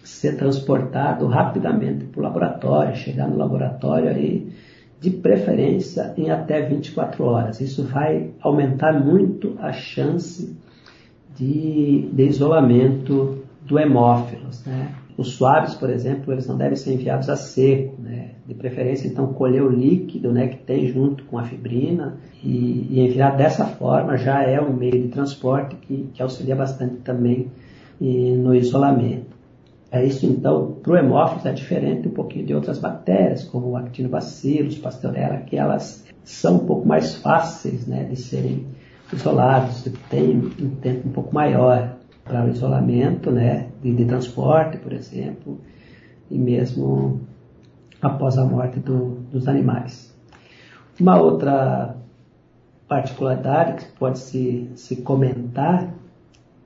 ser 0.02 0.38
transportado 0.38 1.28
rapidamente 1.28 2.06
para 2.06 2.20
o 2.22 2.24
laboratório, 2.24 2.96
chegar 2.96 3.28
no 3.28 3.36
laboratório 3.36 4.08
aí, 4.08 4.50
de 5.02 5.10
preferência 5.10 6.14
em 6.16 6.32
até 6.32 6.62
24 6.62 7.26
horas. 7.26 7.60
Isso 7.60 7.84
vai 7.84 8.32
aumentar 8.40 8.94
muito 8.94 9.58
a 9.60 9.74
chance 9.74 10.58
de, 11.36 12.10
de 12.14 12.24
isolamento 12.24 13.44
do 13.66 13.78
hemófilos. 13.78 14.66
Né? 14.66 14.94
Os 15.20 15.34
suaves, 15.34 15.76
por 15.76 15.90
exemplo, 15.90 16.32
eles 16.32 16.48
não 16.48 16.56
devem 16.56 16.78
ser 16.78 16.94
enviados 16.94 17.30
a 17.30 17.36
seco, 17.36 18.02
né? 18.02 18.30
de 18.48 18.54
preferência 18.54 19.06
então 19.06 19.34
colher 19.34 19.62
o 19.62 19.70
líquido 19.70 20.32
né, 20.32 20.48
que 20.48 20.56
tem 20.56 20.88
junto 20.88 21.26
com 21.26 21.38
a 21.38 21.44
fibrina 21.44 22.16
e, 22.42 22.88
e 22.90 23.02
enviar 23.02 23.36
dessa 23.36 23.66
forma 23.66 24.16
já 24.16 24.42
é 24.44 24.62
um 24.62 24.72
meio 24.72 24.94
de 24.94 25.10
transporte 25.10 25.76
que, 25.76 26.10
que 26.14 26.24
auxilia 26.24 26.56
bastante 26.56 26.96
também 27.04 27.52
e, 28.00 28.32
no 28.32 28.56
isolamento. 28.56 29.28
É 29.92 30.06
isso 30.06 30.26
então, 30.26 30.78
para 30.82 30.94
o 30.94 30.96
hemófilos 30.96 31.46
é 31.46 31.52
diferente 31.52 32.08
um 32.08 32.12
pouquinho 32.12 32.46
de 32.46 32.56
outras 32.56 32.80
bactérias, 32.80 33.44
como 33.44 33.72
o 33.72 33.76
actinobacillus, 33.76 34.78
pasteurella, 34.78 35.40
que 35.40 35.58
elas 35.58 36.06
são 36.24 36.56
um 36.56 36.66
pouco 36.66 36.88
mais 36.88 37.16
fáceis 37.16 37.86
né, 37.86 38.06
de 38.06 38.16
serem 38.16 38.66
isolados, 39.12 39.86
têm 40.10 40.38
um 40.38 40.70
tempo 40.82 41.10
um 41.10 41.12
pouco 41.12 41.36
maior 41.36 41.99
para 42.30 42.46
o 42.46 42.50
isolamento 42.50 43.32
né, 43.32 43.68
de, 43.82 43.92
de 43.92 44.06
transporte, 44.06 44.78
por 44.78 44.94
exemplo, 44.94 45.60
e 46.30 46.38
mesmo 46.38 47.20
após 48.00 48.38
a 48.38 48.46
morte 48.46 48.80
do, 48.80 49.18
dos 49.32 49.48
animais. 49.48 50.16
Uma 51.00 51.20
outra 51.20 51.96
particularidade 52.88 53.84
que 53.84 53.92
pode 53.98 54.20
se, 54.20 54.70
se 54.76 54.98
comentar 54.98 55.92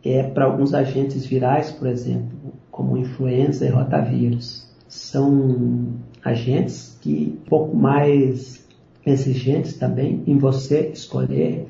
é 0.03 0.21
para 0.21 0.45
alguns 0.45 0.73
agentes 0.73 1.25
virais, 1.25 1.71
por 1.71 1.87
exemplo, 1.87 2.37
como 2.69 2.97
influenza 2.97 3.65
e 3.65 3.69
rotavírus. 3.69 4.69
São 4.87 5.93
agentes 6.23 6.97
que 7.01 7.39
um 7.41 7.49
pouco 7.49 7.75
mais 7.75 8.67
exigentes 9.05 9.77
também 9.77 10.23
em 10.27 10.37
você 10.37 10.89
escolher 10.89 11.67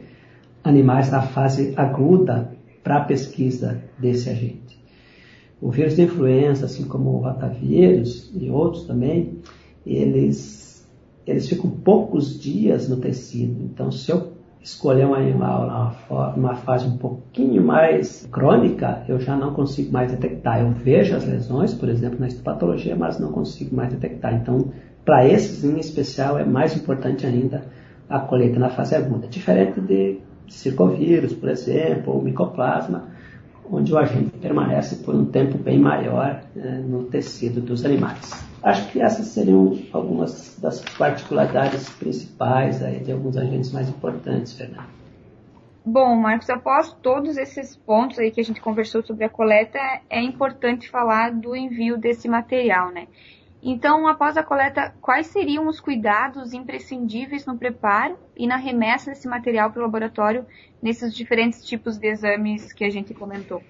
animais 0.63 1.12
na 1.12 1.21
fase 1.21 1.73
aguda 1.75 2.53
para 2.84 2.98
a 2.98 3.06
pesquisa 3.06 3.82
desse 3.98 4.30
agente. 4.30 4.84
O 5.62 5.72
vírus 5.72 5.96
de 5.96 6.02
influenza, 6.02 6.65
assim 6.65 6.84
como 6.84 7.12
o 7.12 7.17
rotavírus 7.19 8.32
e 8.36 8.50
outros 8.50 8.86
também, 8.86 9.39
eles, 9.86 10.86
eles 11.26 11.48
ficam 11.48 11.69
poucos 11.69 12.38
dias 12.39 12.89
no 12.89 12.98
tecido. 12.98 13.63
Então, 13.63 13.89
se 13.89 14.12
eu 14.12 14.34
escolher 14.62 15.06
um 15.06 15.13
animal 15.13 15.96
numa 16.36 16.56
fase 16.56 16.88
um 16.88 16.98
pouquinho 16.98 17.62
mais 17.63 18.28
crônica, 18.32 19.04
eu 19.08 19.19
já 19.19 19.36
não 19.36 19.54
consigo 19.54 19.91
mais 19.91 20.12
detectar. 20.12 20.62
Eu 20.62 20.72
vejo 20.72 21.15
as 21.15 21.26
lesões, 21.26 21.74
por 21.74 21.89
exemplo, 21.89 22.19
na 22.19 22.28
histopatologia, 22.28 22.96
mas 22.96 23.19
não 23.19 23.32
consigo 23.32 23.76
mais 23.76 23.89
detectar. 23.89 24.34
Então, 24.34 24.72
para 25.06 25.28
esses 25.28 25.63
em 25.63 25.78
especial, 25.80 26.38
é 26.38 26.46
mais 26.46 26.76
importante 26.76 27.26
ainda 27.26 27.65
a 28.10 28.19
colheita 28.19 28.60
na 28.60 28.69
fase 28.69 28.96
aguda. 28.96 29.28
Diferente 29.28 29.82
de 29.82 30.19
circovírus, 30.49 31.34
por 31.34 31.49
exemplo, 31.49 32.13
ou 32.13 32.21
micoplasma, 32.21 33.10
onde 33.69 33.93
o 33.93 33.97
agente 33.97 34.38
permanece 34.38 34.97
por 35.03 35.15
um 35.15 35.25
tempo 35.25 35.58
bem 35.58 35.79
maior 35.79 36.41
né, 36.56 36.84
no 36.86 37.06
tecido 37.06 37.62
dos 37.62 37.86
animais. 37.86 38.45
Acho 38.62 38.91
que 38.91 39.01
essas 39.01 39.27
seriam 39.27 39.77
algumas 39.91 40.58
das 40.62 40.82
particularidades 40.97 41.89
principais 41.89 42.82
aí 42.84 42.99
de 42.99 43.12
alguns 43.12 43.36
agentes 43.38 43.71
mais 43.71 43.89
importantes, 43.89 44.53
Fernando. 44.53 45.03
Bom, 45.86 46.15
Marcos, 46.15 46.49
após 46.49 46.93
todos 47.01 47.36
esses 47.36 47.75
pontos 47.75 48.17
aí 48.17 48.32
que 48.32 48.39
a 48.39 48.43
gente 48.43 48.62
conversou 48.62 49.03
sobre 49.03 49.25
a 49.25 49.29
coleta, 49.29 49.77
é 50.10 50.21
importante 50.21 50.89
falar 50.89 51.34
do 51.34 51.53
envio 51.53 51.97
desse 51.97 52.29
material, 52.29 52.89
né? 52.93 53.08
Então, 53.65 54.06
após 54.08 54.36
a 54.36 54.43
coleta, 54.43 54.93
quais 55.02 55.28
seriam 55.28 55.67
os 55.67 55.80
cuidados 55.80 56.52
imprescindíveis 56.52 57.45
no 57.45 57.58
preparo 57.58 58.17
e 58.36 58.45
na 58.45 58.58
remessa 58.58 59.12
desse 59.12 59.26
material 59.26 59.71
para 59.71 59.80
o 59.80 59.84
laboratório 59.84 60.45
nesses 60.82 61.15
diferentes 61.15 61.63
tipos 61.63 61.97
de 61.97 62.08
exames 62.08 62.73
que 62.73 62.84
a 62.84 62.89
gente 62.89 63.13
comentou? 63.13 63.63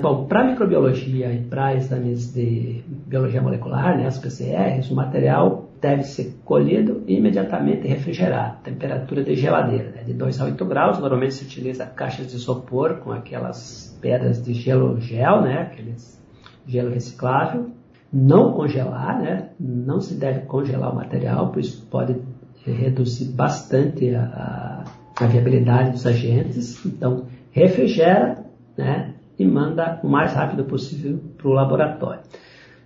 Bom, 0.00 0.26
para 0.26 0.44
microbiologia 0.44 1.32
e 1.32 1.42
para 1.42 1.74
exames 1.74 2.32
de 2.32 2.84
biologia 2.86 3.40
molecular, 3.40 3.96
né, 3.96 4.06
as 4.06 4.18
PCRs, 4.18 4.90
o 4.90 4.94
material 4.94 5.70
deve 5.80 6.02
ser 6.02 6.36
colhido 6.44 7.02
e 7.06 7.16
imediatamente 7.16 7.88
refrigerado, 7.88 8.58
temperatura 8.62 9.24
de 9.24 9.34
geladeira, 9.34 9.90
né? 9.90 10.02
de 10.04 10.12
2 10.12 10.40
a 10.40 10.44
8 10.44 10.64
graus. 10.66 10.98
Normalmente 10.98 11.34
se 11.34 11.44
utiliza 11.44 11.86
caixas 11.86 12.28
de 12.28 12.36
isopor 12.36 12.96
com 12.96 13.12
aquelas 13.12 13.96
pedras 14.00 14.42
de 14.44 14.52
gelo 14.52 15.00
gel, 15.00 15.42
né? 15.42 15.62
aqueles 15.62 16.20
gelo 16.66 16.90
reciclável. 16.90 17.70
Não 18.12 18.52
congelar, 18.52 19.20
né? 19.20 19.50
não 19.60 20.00
se 20.00 20.14
deve 20.14 20.40
congelar 20.40 20.92
o 20.92 20.96
material, 20.96 21.50
pois 21.52 21.70
pode 21.74 22.16
reduzir 22.64 23.26
bastante 23.32 24.14
a, 24.14 24.84
a, 25.18 25.24
a 25.24 25.26
viabilidade 25.26 25.90
dos 25.90 26.06
agentes. 26.06 26.84
Então, 26.86 27.26
refrigera 27.50 28.44
né? 28.76 29.14
e 29.38 29.44
manda 29.44 30.00
o 30.02 30.08
mais 30.08 30.32
rápido 30.32 30.64
possível 30.64 31.20
para 31.36 31.48
o 31.48 31.52
laboratório. 31.52 32.20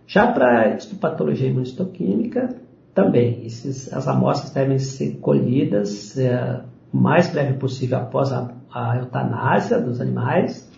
Já 0.07 0.31
para 0.31 0.75
histopatologia 0.77 1.49
imunistoquímica, 1.49 2.55
também, 2.95 3.47
esses, 3.47 3.93
as 3.93 4.07
amostras 4.07 4.53
devem 4.53 4.79
ser 4.79 5.17
colhidas 5.19 6.19
é, 6.19 6.61
o 6.93 6.97
mais 6.97 7.31
breve 7.31 7.55
possível 7.55 7.99
após 7.99 8.31
a, 8.33 8.53
a 8.73 8.99
eutanásia 8.99 9.81
dos 9.81 10.01
animais 10.01 10.71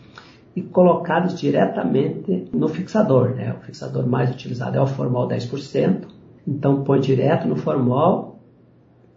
e 0.55 0.63
colocados 0.63 1.39
diretamente 1.39 2.49
no 2.53 2.69
fixador. 2.69 3.31
Né? 3.31 3.55
O 3.59 3.65
fixador 3.65 4.07
mais 4.07 4.31
utilizado 4.31 4.77
é 4.77 4.81
o 4.81 4.87
formol 4.87 5.29
10%, 5.29 6.07
então 6.47 6.85
põe 6.85 7.01
direto 7.01 7.49
no 7.49 7.57
formol 7.57 8.39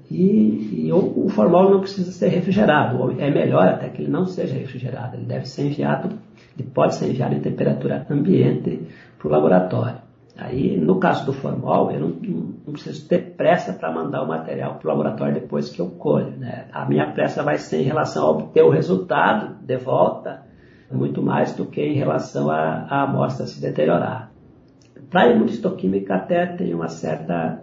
e, 0.09 0.85
e 0.85 0.91
o, 0.91 1.25
o, 1.25 1.29
formol 1.29 1.69
não 1.69 1.81
precisa 1.81 2.11
ser 2.11 2.29
refrigerado. 2.29 3.11
É 3.19 3.29
melhor 3.29 3.67
até 3.67 3.89
que 3.89 4.01
ele 4.01 4.11
não 4.11 4.25
seja 4.25 4.55
refrigerado, 4.55 5.17
ele 5.17 5.25
deve 5.25 5.45
ser 5.45 5.67
enviado, 5.67 6.09
ele 6.57 6.69
pode 6.69 6.95
ser 6.95 7.09
enviado 7.09 7.35
em 7.35 7.41
temperatura 7.41 8.05
ambiente 8.09 8.81
para 9.17 9.27
o 9.27 9.31
laboratório. 9.31 10.07
Aí, 10.37 10.77
no 10.77 10.99
caso 10.99 11.25
do 11.25 11.33
formol, 11.33 11.91
eu 11.91 11.99
não, 11.99 12.09
não 12.09 12.73
preciso 12.73 13.07
ter 13.07 13.33
pressa 13.35 13.73
para 13.73 13.91
mandar 13.91 14.21
o 14.21 14.27
material 14.27 14.75
para 14.75 14.85
o 14.85 14.89
laboratório 14.89 15.33
depois 15.33 15.69
que 15.69 15.81
eu 15.81 15.89
colho. 15.89 16.31
Né? 16.37 16.65
A 16.71 16.85
minha 16.85 17.11
pressa 17.11 17.41
vai 17.41 17.57
ser 17.57 17.81
em 17.81 17.85
relação 17.85 18.23
a 18.23 18.31
obter 18.31 18.63
o 18.63 18.69
resultado 18.69 19.55
de 19.65 19.77
volta, 19.77 20.43
muito 20.91 21.21
mais 21.21 21.53
do 21.53 21.65
que 21.65 21.81
em 21.81 21.95
relação 21.95 22.49
à 22.49 23.03
amostra 23.03 23.45
se 23.45 23.59
deteriorar. 23.59 24.31
Para 25.09 25.23
a 25.23 25.31
imunistoquímica 25.31 26.15
até 26.15 26.45
tem 26.45 26.73
uma 26.73 26.87
certa 26.87 27.61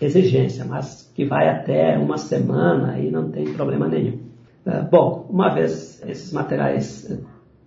exigência, 0.00 0.64
mas 0.64 1.10
que 1.14 1.24
vai 1.24 1.48
até 1.48 1.96
uma 1.98 2.18
semana 2.18 2.98
e 2.98 3.10
não 3.10 3.30
tem 3.30 3.52
problema 3.52 3.88
nenhum. 3.88 4.18
Ah, 4.66 4.80
bom, 4.80 5.26
uma 5.30 5.48
vez 5.54 6.02
esses 6.06 6.32
materiais 6.32 7.18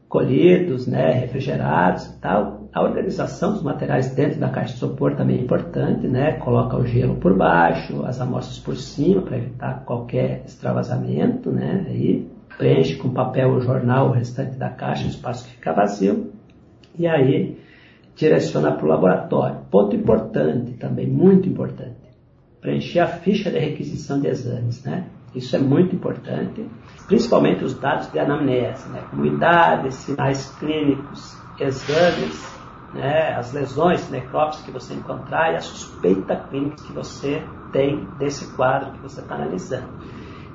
colhidos, 0.07 0.87
né, 0.87 1.11
refrigerados 1.11 2.07
e 2.07 2.19
tal, 2.19 2.67
a 2.73 2.81
organização 2.81 3.53
dos 3.53 3.63
materiais 3.63 4.13
dentro 4.13 4.39
da 4.39 4.49
caixa 4.49 4.73
de 4.73 4.77
isopor 4.77 5.15
também 5.15 5.37
é 5.37 5.41
importante, 5.41 6.07
né? 6.07 6.33
Coloca 6.33 6.77
o 6.77 6.85
gelo 6.85 7.15
por 7.15 7.35
baixo, 7.35 8.03
as 8.05 8.19
amostras 8.19 8.59
por 8.59 8.75
cima 8.75 9.21
para 9.21 9.37
evitar 9.37 9.83
qualquer 9.85 10.43
extravasamento, 10.45 11.51
né? 11.51 11.85
Aí 11.87 12.27
preenche 12.59 12.97
com 12.97 13.09
papel 13.09 13.53
ou 13.53 13.61
jornal 13.61 14.09
o 14.09 14.11
restante 14.11 14.57
da 14.57 14.69
caixa, 14.69 15.05
o 15.05 15.09
espaço 15.09 15.45
que 15.45 15.55
fica 15.55 15.71
vazio, 15.71 16.33
e 16.97 17.07
aí 17.07 17.57
direciona 18.17 18.73
para 18.73 18.85
o 18.85 18.89
laboratório. 18.89 19.61
Ponto 19.71 19.95
importante 19.95 20.73
também, 20.73 21.07
muito 21.07 21.47
importante, 21.47 21.95
preencher 22.59 22.99
a 22.99 23.07
ficha 23.07 23.49
de 23.49 23.57
requisição 23.57 24.19
de 24.19 24.27
exames, 24.27 24.83
né? 24.83 25.05
Isso 25.33 25.55
é 25.55 25.59
muito 25.59 25.95
importante, 25.95 26.65
principalmente 27.07 27.63
os 27.63 27.79
dados 27.79 28.11
de 28.11 28.19
anamnese, 28.19 28.89
né? 28.89 29.03
como 29.09 29.25
idade, 29.25 29.93
sinais 29.93 30.53
clínicos, 30.59 31.37
exames, 31.59 32.59
né, 32.93 33.35
as 33.35 33.53
lesões, 33.53 34.09
necrópsias 34.09 34.65
que 34.65 34.71
você 34.71 34.95
encontrar 34.95 35.53
e 35.53 35.55
a 35.55 35.61
suspeita 35.61 36.35
clínica 36.35 36.83
que 36.83 36.91
você 36.91 37.43
tem 37.71 38.05
desse 38.17 38.53
quadro 38.55 38.91
que 38.93 38.99
você 38.99 39.21
está 39.21 39.35
analisando. 39.35 39.87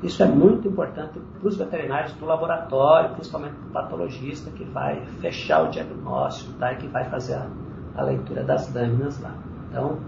Isso 0.05 0.23
é 0.23 0.27
muito 0.27 0.69
importante 0.69 1.19
para 1.19 1.49
os 1.49 1.57
veterinários 1.57 2.13
do 2.13 2.27
laboratório, 2.27 3.15
principalmente 3.15 3.55
para 3.55 3.69
o 3.69 3.73
patologista 3.73 4.51
que 4.51 4.63
vai 4.63 5.01
fechar 5.23 5.63
o 5.63 5.71
diagnóstico 5.71 6.53
tá, 6.59 6.75
e 6.75 6.77
que 6.77 6.87
vai 6.89 7.09
fazer 7.09 7.37
a, 7.37 7.47
a 7.97 8.03
leitura 8.03 8.45
das 8.45 8.73
lâminas 8.75 9.19
lá. 9.23 9.35
Então, 9.71 9.99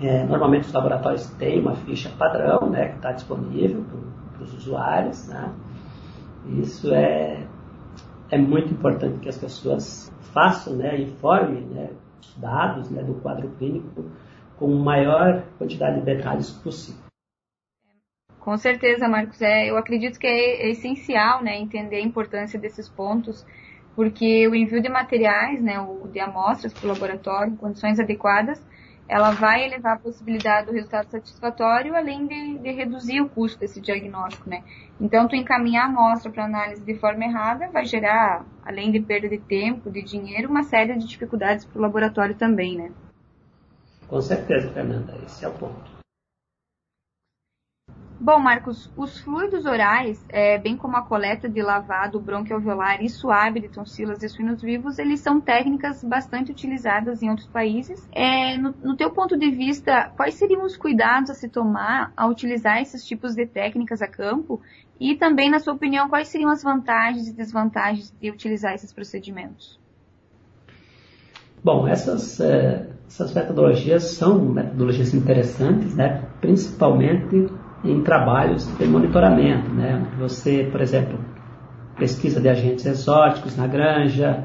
é, 0.00 0.24
normalmente 0.24 0.68
os 0.68 0.72
laboratórios 0.72 1.26
têm 1.32 1.60
uma 1.60 1.74
ficha 1.74 2.08
padrão 2.16 2.70
né, 2.70 2.88
que 2.88 2.96
está 2.96 3.12
disponível 3.12 3.84
para 4.32 4.44
os 4.44 4.54
usuários. 4.54 5.28
Né? 5.28 5.52
Isso 6.62 6.94
é, 6.94 7.46
é 8.30 8.38
muito 8.38 8.72
importante 8.72 9.18
que 9.18 9.28
as 9.28 9.36
pessoas 9.36 10.10
façam, 10.32 10.74
né, 10.74 10.98
informe 11.02 11.60
né, 11.60 11.90
os 12.18 12.34
dados 12.38 12.88
né, 12.88 13.02
do 13.02 13.12
quadro 13.14 13.46
clínico 13.58 14.06
com 14.56 14.74
maior 14.74 15.42
quantidade 15.58 15.98
de 15.98 16.06
detalhes 16.06 16.50
possível. 16.50 17.07
Com 18.48 18.56
certeza, 18.56 19.06
Marcos. 19.06 19.42
É, 19.42 19.68
eu 19.68 19.76
acredito 19.76 20.18
que 20.18 20.26
é, 20.26 20.70
essencial 20.70 21.44
né, 21.44 21.58
entender 21.58 21.96
a 21.96 22.00
importância 22.00 22.58
desses 22.58 22.88
pontos, 22.88 23.44
porque 23.94 24.48
o 24.48 24.54
envio 24.54 24.80
de 24.80 24.88
materiais, 24.88 25.62
né, 25.62 25.78
o 25.78 26.08
de 26.08 26.18
amostras 26.18 26.72
para 26.72 26.86
o 26.86 26.88
laboratório, 26.88 27.52
em 27.52 27.56
condições 27.56 28.00
adequadas, 28.00 28.58
ela 29.06 29.32
vai 29.32 29.66
elevar 29.66 29.96
a 29.96 29.98
possibilidade 29.98 30.68
do 30.68 30.72
resultado 30.72 31.10
satisfatório, 31.10 31.94
além 31.94 32.26
de, 32.26 32.58
de 32.60 32.72
reduzir 32.72 33.20
o 33.20 33.28
custo 33.28 33.60
desse 33.60 33.82
diagnóstico, 33.82 34.48
né? 34.48 34.62
Então, 34.98 35.28
tu 35.28 35.36
encaminhar 35.36 35.84
a 35.84 35.88
amostra 35.88 36.32
para 36.32 36.46
análise 36.46 36.82
de 36.82 36.94
forma 36.94 37.24
errada 37.26 37.68
vai 37.70 37.84
gerar, 37.84 38.46
além 38.64 38.90
de 38.90 39.00
perda 39.00 39.28
de 39.28 39.36
tempo, 39.36 39.90
de 39.90 40.02
dinheiro, 40.02 40.48
uma 40.48 40.62
série 40.62 40.94
de 40.94 41.06
dificuldades 41.06 41.66
para 41.66 41.78
o 41.78 41.82
laboratório 41.82 42.34
também, 42.34 42.78
né? 42.78 42.92
Com 44.06 44.22
certeza, 44.22 44.72
Fernanda, 44.72 45.14
esse 45.26 45.44
é 45.44 45.48
o 45.48 45.52
ponto. 45.52 45.97
Bom, 48.20 48.40
Marcos, 48.40 48.90
os 48.96 49.20
fluidos 49.20 49.64
orais, 49.64 50.26
é, 50.28 50.58
bem 50.58 50.76
como 50.76 50.96
a 50.96 51.02
coleta 51.02 51.48
de 51.48 51.62
lavado 51.62 52.18
bronquioalveolar 52.18 53.00
e 53.00 53.08
suave 53.08 53.60
de 53.60 53.68
tonsilas 53.68 54.18
de 54.18 54.28
suínos 54.28 54.60
vivos, 54.60 54.98
eles 54.98 55.20
são 55.20 55.40
técnicas 55.40 56.02
bastante 56.02 56.50
utilizadas 56.50 57.22
em 57.22 57.30
outros 57.30 57.46
países. 57.46 58.08
É, 58.12 58.58
no, 58.58 58.74
no 58.82 58.96
teu 58.96 59.12
ponto 59.12 59.38
de 59.38 59.48
vista, 59.52 60.10
quais 60.16 60.34
seriam 60.34 60.64
os 60.64 60.76
cuidados 60.76 61.30
a 61.30 61.34
se 61.34 61.48
tomar 61.48 62.12
ao 62.16 62.28
utilizar 62.28 62.82
esses 62.82 63.04
tipos 63.04 63.36
de 63.36 63.46
técnicas 63.46 64.02
a 64.02 64.08
campo? 64.08 64.60
E 64.98 65.14
também, 65.14 65.48
na 65.48 65.60
sua 65.60 65.74
opinião, 65.74 66.08
quais 66.08 66.26
seriam 66.26 66.50
as 66.50 66.60
vantagens 66.60 67.28
e 67.28 67.32
desvantagens 67.32 68.12
de 68.20 68.30
utilizar 68.32 68.74
esses 68.74 68.92
procedimentos? 68.92 69.78
Bom, 71.62 71.86
essas, 71.86 72.40
é, 72.40 72.88
essas 73.06 73.32
metodologias 73.32 74.02
são 74.02 74.40
metodologias 74.40 75.14
interessantes, 75.14 75.94
né? 75.94 76.24
principalmente 76.40 77.46
em 77.84 78.02
trabalhos 78.02 78.66
de 78.76 78.86
monitoramento. 78.86 79.68
Né? 79.70 80.04
Você, 80.18 80.68
por 80.70 80.80
exemplo, 80.80 81.18
pesquisa 81.96 82.40
de 82.40 82.48
agentes 82.48 82.86
exóticos 82.86 83.56
na 83.56 83.66
granja, 83.66 84.44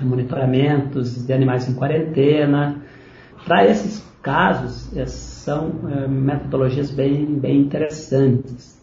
monitoramentos 0.00 1.26
de 1.26 1.32
animais 1.32 1.68
em 1.68 1.74
quarentena. 1.74 2.82
Para 3.44 3.64
esses 3.66 4.04
casos, 4.22 4.90
são 5.06 5.72
é, 5.88 6.08
metodologias 6.08 6.90
bem, 6.90 7.24
bem 7.26 7.60
interessantes 7.60 8.75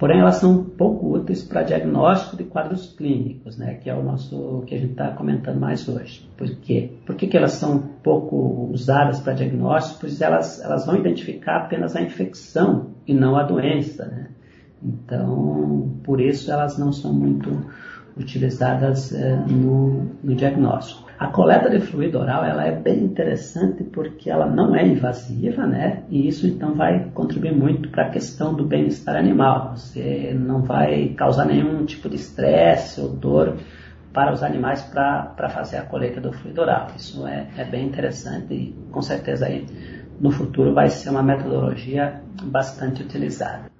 porém 0.00 0.18
elas 0.18 0.36
são 0.36 0.64
pouco 0.64 1.14
úteis 1.14 1.44
para 1.44 1.62
diagnóstico 1.62 2.34
de 2.34 2.44
quadros 2.44 2.94
clínicos, 2.96 3.58
né, 3.58 3.74
que 3.74 3.90
é 3.90 3.94
o 3.94 4.02
nosso 4.02 4.64
que 4.66 4.74
a 4.74 4.78
gente 4.78 4.92
está 4.92 5.10
comentando 5.10 5.60
mais 5.60 5.86
hoje. 5.86 6.26
Por 6.38 6.48
quê? 6.56 6.90
Por 7.04 7.14
que, 7.14 7.26
que 7.26 7.36
elas 7.36 7.52
são 7.52 7.78
pouco 8.02 8.70
usadas 8.72 9.20
para 9.20 9.34
diagnóstico? 9.34 10.00
Pois 10.00 10.22
elas, 10.22 10.58
elas 10.64 10.86
vão 10.86 10.96
identificar 10.96 11.58
apenas 11.58 11.94
a 11.94 12.00
infecção 12.00 12.92
e 13.06 13.12
não 13.12 13.36
a 13.36 13.42
doença. 13.42 14.06
Né? 14.06 14.28
Então, 14.82 15.92
por 16.02 16.18
isso 16.18 16.50
elas 16.50 16.78
não 16.78 16.92
são 16.92 17.12
muito 17.12 17.50
utilizadas 18.16 19.12
é, 19.12 19.36
no, 19.36 20.06
no 20.24 20.34
diagnóstico. 20.34 21.09
A 21.20 21.26
coleta 21.26 21.68
de 21.68 21.80
fluido 21.80 22.18
oral 22.18 22.46
ela 22.46 22.64
é 22.64 22.72
bem 22.72 23.04
interessante 23.04 23.84
porque 23.84 24.30
ela 24.30 24.46
não 24.46 24.74
é 24.74 24.86
invasiva, 24.86 25.66
né? 25.66 26.02
E 26.08 26.26
isso 26.26 26.46
então 26.46 26.74
vai 26.74 27.10
contribuir 27.12 27.54
muito 27.54 27.90
para 27.90 28.06
a 28.06 28.08
questão 28.08 28.54
do 28.54 28.64
bem-estar 28.64 29.16
animal. 29.16 29.76
Você 29.76 30.34
não 30.34 30.62
vai 30.62 31.10
causar 31.10 31.44
nenhum 31.44 31.84
tipo 31.84 32.08
de 32.08 32.16
estresse 32.16 33.02
ou 33.02 33.10
dor 33.10 33.58
para 34.14 34.32
os 34.32 34.42
animais 34.42 34.80
para 34.80 35.50
fazer 35.50 35.76
a 35.76 35.82
coleta 35.82 36.22
do 36.22 36.32
fluido 36.32 36.62
oral. 36.62 36.86
Isso 36.96 37.26
é, 37.26 37.48
é 37.54 37.64
bem 37.66 37.86
interessante 37.86 38.54
e 38.54 38.74
com 38.90 39.02
certeza 39.02 39.44
aí 39.44 39.66
no 40.18 40.30
futuro 40.30 40.72
vai 40.72 40.88
ser 40.88 41.10
uma 41.10 41.22
metodologia 41.22 42.22
bastante 42.44 43.02
utilizada. 43.02 43.70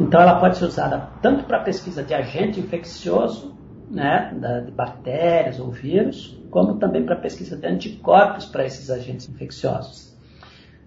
Então 0.00 0.22
ela 0.22 0.40
pode 0.40 0.56
ser 0.56 0.64
usada 0.64 1.06
tanto 1.20 1.44
para 1.44 1.58
pesquisa 1.58 2.02
de 2.02 2.14
agente 2.14 2.58
infeccioso 2.60 3.54
né, 3.90 4.34
de 4.64 4.70
bactérias 4.70 5.58
ou 5.60 5.70
vírus, 5.70 6.40
como 6.50 6.76
também 6.76 7.04
para 7.04 7.16
pesquisa 7.16 7.56
de 7.56 7.66
anticorpos 7.66 8.46
para 8.46 8.64
esses 8.64 8.90
agentes 8.90 9.28
infecciosos. 9.28 10.14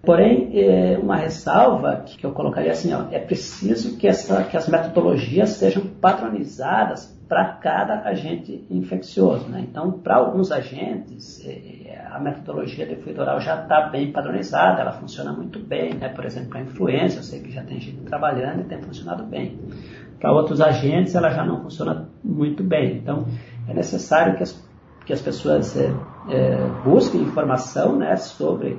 Porém, 0.02 0.50
é, 0.54 0.98
uma 0.98 1.16
ressalva 1.16 2.04
que 2.06 2.24
eu 2.24 2.32
colocaria 2.32 2.72
assim, 2.72 2.92
ó, 2.94 3.04
é 3.10 3.18
preciso 3.18 3.98
que, 3.98 4.08
essa, 4.08 4.42
que 4.44 4.56
as 4.56 4.66
metodologias 4.66 5.50
sejam 5.50 5.86
padronizadas 6.00 7.14
para 7.28 7.44
cada 7.44 8.00
agente 8.00 8.64
infeccioso. 8.70 9.46
Né? 9.48 9.66
Então, 9.68 9.92
para 9.92 10.16
alguns 10.16 10.50
agentes, 10.50 11.44
é, 11.46 12.02
a 12.10 12.10
a 12.10 12.18
metodologia 12.18 12.86
de 12.86 12.96
fluido 12.96 13.20
oral 13.20 13.40
já 13.40 13.62
está 13.62 13.88
bem 13.88 14.10
padronizada, 14.10 14.80
ela 14.80 14.92
funciona 14.92 15.32
muito 15.32 15.58
bem, 15.58 15.94
né? 15.94 16.08
Por 16.08 16.24
exemplo, 16.24 16.58
a 16.58 16.60
influência, 16.60 17.20
eu 17.20 17.22
sei 17.22 17.40
que 17.40 17.50
já 17.50 17.62
tem 17.62 17.80
gente 17.80 18.02
trabalhando 18.02 18.62
e 18.62 18.64
tem 18.64 18.82
funcionado 18.82 19.24
bem. 19.24 19.58
Para 20.20 20.32
outros 20.32 20.60
agentes, 20.60 21.14
ela 21.14 21.30
já 21.30 21.44
não 21.44 21.62
funciona 21.62 22.08
muito 22.22 22.62
bem. 22.62 22.98
Então, 22.98 23.24
é 23.66 23.72
necessário 23.72 24.36
que 24.36 24.42
as, 24.42 24.62
que 25.06 25.12
as 25.12 25.20
pessoas 25.20 25.76
é, 25.76 25.90
é, 26.28 26.58
busquem 26.84 27.22
informação 27.22 27.96
né, 27.96 28.14
sobre 28.16 28.78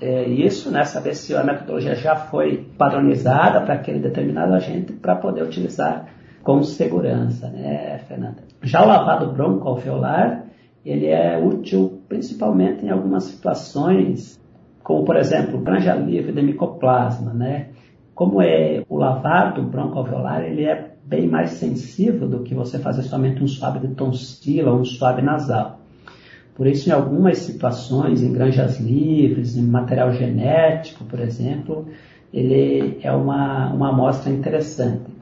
é, 0.00 0.28
isso, 0.28 0.70
né, 0.70 0.84
saber 0.84 1.14
se 1.14 1.34
a 1.34 1.42
metodologia 1.42 1.94
já 1.94 2.14
foi 2.14 2.68
padronizada 2.78 3.60
para 3.62 3.74
aquele 3.74 3.98
determinado 3.98 4.54
agente 4.54 4.92
para 4.92 5.16
poder 5.16 5.42
utilizar 5.42 6.06
com 6.42 6.62
segurança, 6.62 7.48
né, 7.48 7.98
Fernanda? 8.06 8.44
Já 8.62 8.84
o 8.84 8.86
lavado 8.86 9.32
broncoalveolar, 9.32 10.44
ele 10.84 11.06
é 11.06 11.36
útil 11.36 12.00
principalmente 12.08 12.86
em 12.86 12.90
algumas 12.90 13.24
situações, 13.24 14.40
como 14.84 15.04
por 15.04 15.16
exemplo, 15.16 15.58
granja 15.58 15.94
livre 15.96 16.30
de 16.30 16.42
micoplasma, 16.42 17.34
né? 17.34 17.70
Como 18.16 18.40
é 18.40 18.82
o 18.88 18.96
lavado 18.96 19.62
broncoalveolar, 19.62 20.42
ele 20.42 20.64
é 20.64 20.92
bem 21.04 21.28
mais 21.28 21.50
sensível 21.50 22.26
do 22.26 22.42
que 22.42 22.54
você 22.54 22.78
fazer 22.78 23.02
somente 23.02 23.44
um 23.44 23.46
suave 23.46 23.78
de 23.86 23.94
tonsila 23.94 24.72
ou 24.72 24.80
um 24.80 24.84
suave 24.86 25.20
nasal. 25.20 25.80
Por 26.54 26.66
isso, 26.66 26.88
em 26.88 26.92
algumas 26.92 27.36
situações, 27.36 28.22
em 28.22 28.32
granjas 28.32 28.80
livres, 28.80 29.54
em 29.54 29.62
material 29.62 30.14
genético, 30.14 31.04
por 31.04 31.20
exemplo, 31.20 31.86
ele 32.32 32.98
é 33.02 33.12
uma, 33.12 33.70
uma 33.74 33.90
amostra 33.90 34.32
interessante. 34.32 35.14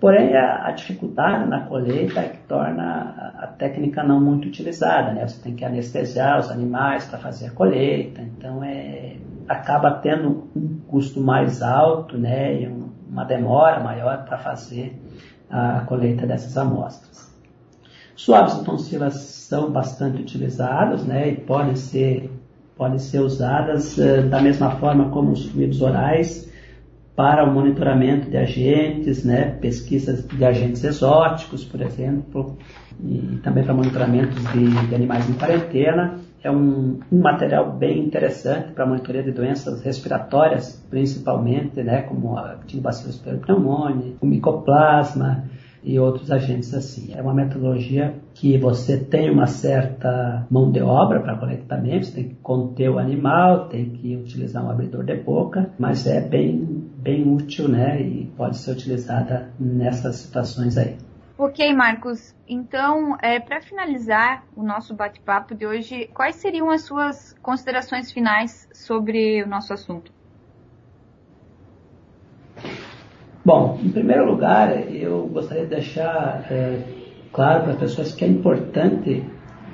Porém, 0.00 0.34
a, 0.34 0.66
a, 0.66 0.72
dificuldade 0.72 1.48
na 1.48 1.60
colheita 1.60 2.18
é 2.18 2.28
que 2.30 2.38
torna 2.48 3.32
a, 3.38 3.44
a, 3.44 3.46
técnica 3.46 4.02
não 4.02 4.20
muito 4.20 4.48
utilizada. 4.48 5.12
Né? 5.12 5.28
Você 5.28 5.40
tem 5.40 5.54
que 5.54 5.64
anestesiar 5.64 6.40
os 6.40 6.50
animais 6.50 7.04
para 7.04 7.20
fazer 7.20 7.46
a 7.46 7.50
colheita, 7.52 8.20
então 8.20 8.64
é, 8.64 9.14
acaba 9.52 9.90
tendo 9.90 10.48
um 10.56 10.78
custo 10.86 11.20
mais 11.20 11.62
alto 11.62 12.16
né? 12.18 12.62
e 12.62 12.68
um, 12.68 12.88
uma 13.08 13.24
demora 13.24 13.80
maior 13.80 14.24
para 14.24 14.38
fazer 14.38 14.98
a 15.50 15.80
colheita 15.80 16.26
dessas 16.26 16.56
amostras. 16.56 17.30
Suaves 18.16 18.54
e 18.54 18.64
tonsilas 18.64 19.14
são 19.14 19.70
bastante 19.70 20.22
utilizados 20.22 21.04
né? 21.04 21.28
e 21.28 21.36
podem 21.36 21.76
ser, 21.76 22.30
podem 22.76 22.98
ser 22.98 23.20
usadas 23.20 23.98
uh, 23.98 24.28
da 24.28 24.40
mesma 24.40 24.70
forma 24.72 25.10
como 25.10 25.32
os 25.32 25.46
fluidos 25.46 25.82
orais 25.82 26.50
para 27.14 27.44
o 27.44 27.52
monitoramento 27.52 28.30
de 28.30 28.36
agentes, 28.38 29.22
né, 29.22 29.56
pesquisas 29.60 30.26
de 30.26 30.42
agentes 30.44 30.82
exóticos, 30.82 31.62
por 31.62 31.82
exemplo, 31.82 32.56
e 33.04 33.38
também 33.42 33.62
para 33.62 33.74
monitoramento 33.74 34.34
de, 34.34 34.88
de 34.88 34.94
animais 34.94 35.28
em 35.28 35.34
quarentena. 35.34 36.18
É 36.42 36.50
um, 36.50 36.98
um 37.10 37.20
material 37.20 37.72
bem 37.72 38.04
interessante 38.04 38.72
para 38.72 38.86
monitoria 38.86 39.22
de 39.22 39.30
doenças 39.30 39.82
respiratórias, 39.82 40.84
principalmente, 40.90 41.82
né, 41.82 42.02
como 42.02 42.36
a 42.36 42.56
Tinobacillus 42.66 43.18
pneumoniae, 43.18 44.16
o 44.20 44.26
micoplasma, 44.26 45.44
e 45.82 45.98
outros 45.98 46.30
agentes 46.30 46.72
assim. 46.74 47.12
É 47.14 47.20
uma 47.20 47.34
metodologia 47.34 48.14
que 48.34 48.56
você 48.56 48.96
tem 48.96 49.30
uma 49.30 49.46
certa 49.46 50.46
mão 50.50 50.70
de 50.70 50.80
obra 50.80 51.20
para 51.20 51.36
coletamento, 51.36 52.06
você 52.06 52.12
tem 52.12 52.28
que 52.28 52.34
conter 52.36 52.88
o 52.88 52.98
animal, 52.98 53.68
tem 53.68 53.90
que 53.90 54.16
utilizar 54.16 54.64
um 54.64 54.70
abridor 54.70 55.04
de 55.04 55.16
boca, 55.16 55.70
mas 55.78 56.06
é 56.06 56.20
bem, 56.20 56.84
bem 56.98 57.28
útil, 57.28 57.68
né? 57.68 58.00
E 58.00 58.30
pode 58.36 58.58
ser 58.58 58.72
utilizada 58.72 59.50
nessas 59.58 60.16
situações 60.16 60.78
aí. 60.78 60.96
Ok, 61.44 61.74
Marcos. 61.74 62.32
Então, 62.48 63.18
é, 63.20 63.40
para 63.40 63.60
finalizar 63.60 64.44
o 64.54 64.62
nosso 64.62 64.94
bate-papo 64.94 65.56
de 65.56 65.66
hoje, 65.66 66.08
quais 66.14 66.36
seriam 66.36 66.70
as 66.70 66.82
suas 66.82 67.32
considerações 67.42 68.12
finais 68.12 68.68
sobre 68.72 69.42
o 69.42 69.48
nosso 69.48 69.72
assunto? 69.72 70.12
Bom, 73.44 73.76
em 73.82 73.90
primeiro 73.90 74.24
lugar, 74.24 74.88
eu 74.88 75.26
gostaria 75.26 75.64
de 75.64 75.70
deixar 75.70 76.46
é, 76.48 76.84
claro 77.32 77.64
para 77.64 77.72
as 77.72 77.78
pessoas 77.80 78.14
que 78.14 78.24
é 78.24 78.28
importante, 78.28 79.26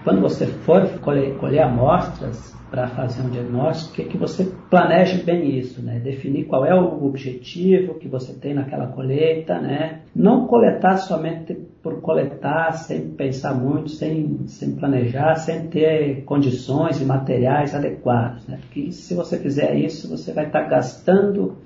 quando 0.09 0.23
você 0.23 0.47
for 0.47 0.89
colher, 1.01 1.37
colher 1.37 1.61
amostras 1.65 2.57
para 2.71 2.89
fazer 2.89 3.21
um 3.21 3.29
diagnóstico, 3.29 3.95
que, 3.95 4.05
que 4.05 4.17
você 4.17 4.51
planeje 4.71 5.23
bem 5.23 5.59
isso, 5.59 5.83
né? 5.83 5.99
Definir 5.99 6.47
qual 6.47 6.65
é 6.65 6.75
o 6.75 7.05
objetivo 7.05 7.93
que 7.99 8.09
você 8.09 8.33
tem 8.33 8.55
naquela 8.55 8.87
colheita, 8.87 9.61
né? 9.61 10.01
Não 10.17 10.47
coletar 10.47 10.97
somente 10.97 11.53
por 11.83 12.01
coletar, 12.01 12.73
sem 12.73 13.11
pensar 13.11 13.53
muito, 13.53 13.91
sem, 13.91 14.47
sem 14.47 14.77
planejar, 14.77 15.35
sem 15.35 15.67
ter 15.67 16.25
condições 16.25 17.03
e 17.03 17.05
materiais 17.05 17.75
adequados, 17.75 18.49
né? 18.49 18.61
Porque 18.63 18.91
se 18.91 19.13
você 19.13 19.39
fizer 19.39 19.75
isso, 19.75 20.09
você 20.09 20.33
vai 20.33 20.47
estar 20.47 20.63
gastando 20.63 21.59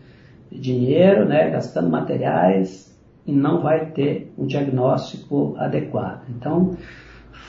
dinheiro, 0.50 1.28
né, 1.28 1.48
gastando 1.48 1.88
materiais 1.88 2.92
e 3.24 3.30
não 3.30 3.62
vai 3.62 3.86
ter 3.92 4.32
um 4.36 4.46
diagnóstico 4.46 5.54
adequado. 5.58 6.24
Então, 6.28 6.76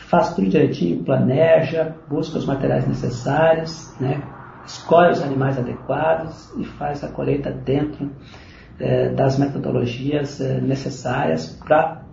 faz 0.10 0.34
tudo 0.34 0.49
direitinho, 0.49 1.03
planeja, 1.03 1.95
busca 2.10 2.38
os 2.38 2.45
materiais 2.45 2.88
necessários, 2.88 3.93
né, 3.99 4.21
escolhe 4.65 5.12
os 5.12 5.21
animais 5.21 5.58
adequados 5.58 6.51
e 6.58 6.63
faz 6.63 7.03
a 7.03 7.10
colheita 7.10 7.51
dentro 7.51 8.10
é, 8.79 9.10
das 9.10 9.38
metodologias 9.38 10.39
é, 10.41 10.60
necessárias 10.62 11.60
para 11.65 12.03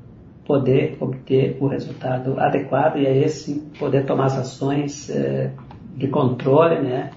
poder 0.46 0.96
obter 1.00 1.56
o 1.60 1.68
resultado 1.68 2.38
adequado. 2.40 2.96
E 2.96 3.06
aí 3.06 3.28
sim 3.28 3.70
poder 3.78 4.04
tomar 4.04 4.26
as 4.26 4.38
ações 4.38 5.08
é, 5.10 5.52
de 5.96 6.08
controle 6.08 6.80
né, 6.80 7.10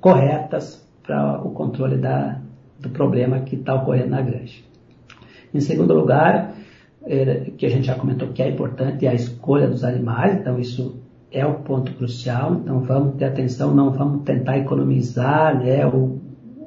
corretas 0.00 0.84
para 1.02 1.40
o 1.42 1.50
controle 1.50 1.96
da, 1.96 2.40
do 2.80 2.90
problema 2.90 3.40
que 3.40 3.56
está 3.56 3.74
ocorrendo 3.74 4.10
na 4.10 4.20
granja. 4.20 4.62
Em 5.54 5.60
segundo 5.60 5.94
lugar, 5.94 6.34
é, 6.34 6.55
que 7.56 7.66
a 7.66 7.68
gente 7.68 7.86
já 7.86 7.94
comentou 7.94 8.28
que 8.28 8.42
é 8.42 8.48
importante, 8.48 9.06
é 9.06 9.10
a 9.10 9.14
escolha 9.14 9.68
dos 9.68 9.84
animais, 9.84 10.40
então 10.40 10.58
isso 10.58 11.00
é 11.30 11.44
o 11.44 11.54
ponto 11.54 11.92
crucial, 11.94 12.54
então 12.54 12.80
vamos 12.80 13.16
ter 13.16 13.26
atenção, 13.26 13.74
não 13.74 13.90
vamos 13.90 14.24
tentar 14.24 14.58
economizar, 14.58 15.56
né, 15.58 15.86
ou, 15.86 16.20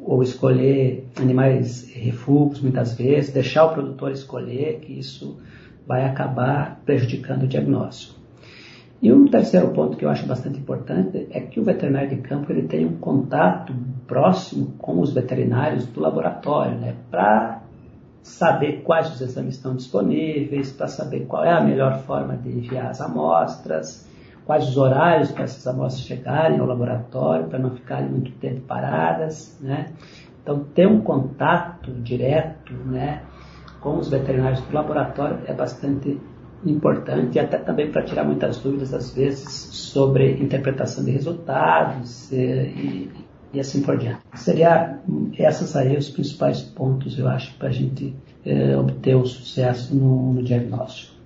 ou 0.05 0.23
escolher 0.23 1.07
animais 1.19 1.91
refugos 1.93 2.61
muitas 2.61 2.93
vezes, 2.95 3.33
deixar 3.33 3.65
o 3.65 3.73
produtor 3.73 4.11
escolher, 4.11 4.79
que 4.79 4.93
isso 4.93 5.37
vai 5.85 6.05
acabar 6.05 6.81
prejudicando 6.85 7.43
o 7.43 7.47
diagnóstico. 7.47 8.19
E 9.01 9.11
um 9.13 9.25
terceiro 9.27 9.69
ponto 9.69 9.95
que 9.95 10.03
eu 10.03 10.09
acho 10.09 10.25
bastante 10.27 10.59
importante 10.59 11.27
é 11.31 11.39
que 11.39 11.59
o 11.59 11.63
veterinário 11.63 12.09
de 12.09 12.17
campo 12.17 12.51
ele 12.51 12.63
tem 12.63 12.85
um 12.85 12.97
contato 12.97 13.73
próximo 14.05 14.73
com 14.77 14.99
os 14.99 15.13
veterinários 15.13 15.85
do 15.87 16.01
laboratório, 16.01 16.77
né, 16.77 16.95
para 17.09 17.61
saber 18.21 18.81
quais 18.83 19.13
os 19.13 19.21
exames 19.21 19.55
estão 19.55 19.75
disponíveis, 19.75 20.71
para 20.71 20.87
saber 20.87 21.25
qual 21.25 21.43
é 21.43 21.51
a 21.51 21.61
melhor 21.61 21.99
forma 22.03 22.35
de 22.35 22.49
enviar 22.49 22.87
as 22.87 23.01
amostras, 23.01 24.07
quais 24.45 24.67
os 24.67 24.77
horários 24.77 25.31
para 25.31 25.43
essas 25.43 25.65
amostras 25.67 26.05
chegarem 26.05 26.59
ao 26.59 26.65
laboratório, 26.65 27.47
para 27.47 27.59
não 27.59 27.71
ficarem 27.71 28.09
muito 28.09 28.31
tempo 28.33 28.61
paradas, 28.61 29.57
né? 29.61 29.93
Então, 30.41 30.63
ter 30.73 30.87
um 30.87 31.01
contato 31.01 31.91
direto, 32.01 32.73
né, 32.73 33.21
com 33.79 33.97
os 33.97 34.09
veterinários 34.09 34.61
do 34.61 34.73
laboratório 34.73 35.39
é 35.45 35.53
bastante 35.53 36.19
importante 36.65 37.37
e 37.37 37.39
até 37.39 37.57
também 37.57 37.91
para 37.91 38.03
tirar 38.03 38.25
muitas 38.25 38.57
dúvidas 38.57 38.93
às 38.93 39.11
vezes 39.11 39.49
sobre 39.49 40.33
interpretação 40.41 41.05
de 41.05 41.11
resultados 41.11 42.31
eh, 42.33 42.65
e, 42.75 43.11
e 43.53 43.59
assim 43.59 43.81
por 43.81 43.97
diante. 43.97 44.21
Seria 44.35 44.99
esses 45.37 45.75
aí 45.75 45.97
os 45.97 46.09
principais 46.09 46.61
pontos 46.61 47.17
eu 47.17 47.27
acho 47.27 47.53
para 47.55 47.69
a 47.69 47.71
gente 47.71 48.15
é, 48.45 48.77
obter 48.77 49.15
o 49.15 49.25
sucesso 49.25 49.95
no, 49.95 50.33
no 50.33 50.43
diagnóstico. 50.43 51.19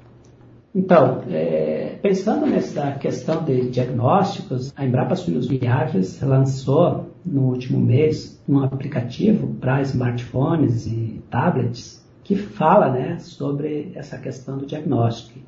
Então, 0.75 1.21
é, 1.29 1.99
pensando 2.01 2.47
nessa 2.47 2.93
questão 2.93 3.43
de 3.43 3.69
diagnósticos, 3.69 4.73
a 4.75 4.83
Embrapa 4.83 5.15
Suínos 5.15 5.47
Viagens 5.47 6.19
lançou 6.21 7.12
no 7.23 7.43
último 7.43 7.79
mês 7.79 8.41
um 8.49 8.59
aplicativo 8.59 9.53
para 9.55 9.81
smartphones 9.83 10.88
e 10.88 11.21
tablets 11.29 12.03
que 12.23 12.36
fala 12.36 12.89
né, 12.89 13.19
sobre 13.19 13.91
essa 13.93 14.17
questão 14.17 14.57
do 14.57 14.65
diagnóstico. 14.65 15.39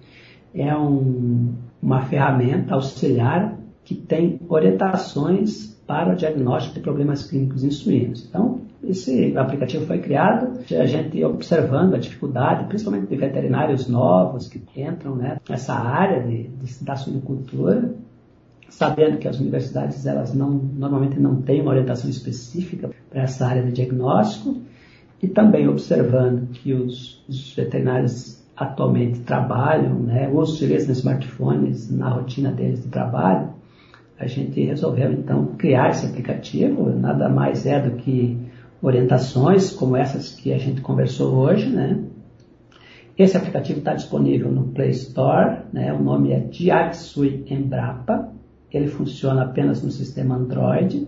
É 0.54 0.76
um, 0.78 1.56
uma 1.82 2.04
ferramenta 2.04 2.76
auxiliar 2.76 3.58
que 3.84 3.96
tem 3.96 4.40
orientações 4.48 5.75
para 5.88 6.14
o 6.14 6.16
diagnóstico 6.16 6.76
de 6.76 6.82
problemas 6.82 7.28
clínicos 7.28 7.64
em 7.64 7.72
suínos. 7.72 8.26
Então, 8.28 8.62
esse 8.84 9.36
aplicativo 9.38 9.86
foi 9.86 10.00
criado, 10.00 10.60
a 10.72 10.86
gente 10.86 11.24
observando 11.24 11.96
a 11.96 11.98
dificuldade, 11.98 12.66
principalmente 12.68 13.08
de 13.08 13.16
veterinários 13.16 13.88
novos 13.88 14.48
que 14.48 14.62
entram 14.76 15.16
né, 15.16 15.38
nessa 15.50 15.74
área 15.74 16.22
de, 16.24 16.48
de, 16.48 16.84
da 16.84 16.96
suinocultura, 16.96 17.94
sabendo 18.70 19.18
que 19.18 19.28
as 19.28 19.40
universidades 19.40 20.06
elas 20.06 20.34
não, 20.34 20.50
normalmente 20.50 21.20
não 21.20 21.42
têm 21.42 21.62
uma 21.62 21.72
orientação 21.72 22.10
específica 22.10 22.90
para 23.10 23.22
essa 23.22 23.46
área 23.46 23.64
de 23.64 23.72
diagnóstico, 23.72 24.58
e 25.22 25.28
também 25.28 25.68
observando 25.68 26.50
que 26.52 26.74
os, 26.74 27.24
os 27.28 27.56
veterinários 27.56 28.44
atualmente 28.56 29.20
trabalham, 29.22 29.96
né, 29.96 30.30
usam 30.30 30.56
utilizam 30.56 30.92
smartphones 30.92 31.90
na 31.90 32.10
rotina 32.10 32.52
deles 32.52 32.84
de 32.84 32.90
trabalho, 32.90 33.50
a 34.18 34.28
gente 34.28 34.64
resolveu 34.64 35.12
então 35.12 35.48
criar 35.58 35.90
esse 35.90 36.06
aplicativo, 36.06 36.90
nada 36.90 37.28
mais 37.28 37.66
é 37.66 37.80
do 37.80 37.98
que 37.98 38.38
orientações 38.82 39.72
como 39.72 39.96
essas 39.96 40.32
que 40.32 40.54
a 40.54 40.58
gente 40.58 40.82
conversou 40.82 41.36
hoje, 41.36 41.70
né? 41.70 42.00
Esse 43.18 43.38
aplicativo 43.38 43.80
está 43.80 43.94
disponível 43.94 44.52
no 44.52 44.68
Play 44.68 44.90
Store, 44.90 45.60
né? 45.72 45.94
o 45.94 46.04
nome 46.04 46.34
é 46.34 46.40
Diagsui 46.40 47.46
Embrapa, 47.50 48.30
ele 48.70 48.88
funciona 48.88 49.44
apenas 49.44 49.82
no 49.82 49.90
sistema 49.90 50.36
Android, 50.36 51.08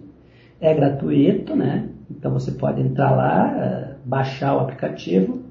é 0.62 0.74
gratuito, 0.74 1.53
né? 1.53 1.89
então 2.10 2.32
você 2.32 2.51
pode 2.51 2.82
entrar 2.82 3.12
lá, 3.12 3.58
eh, 3.58 3.95
baixar 4.05 4.55
o 4.55 4.62
aplicativo 4.62 5.43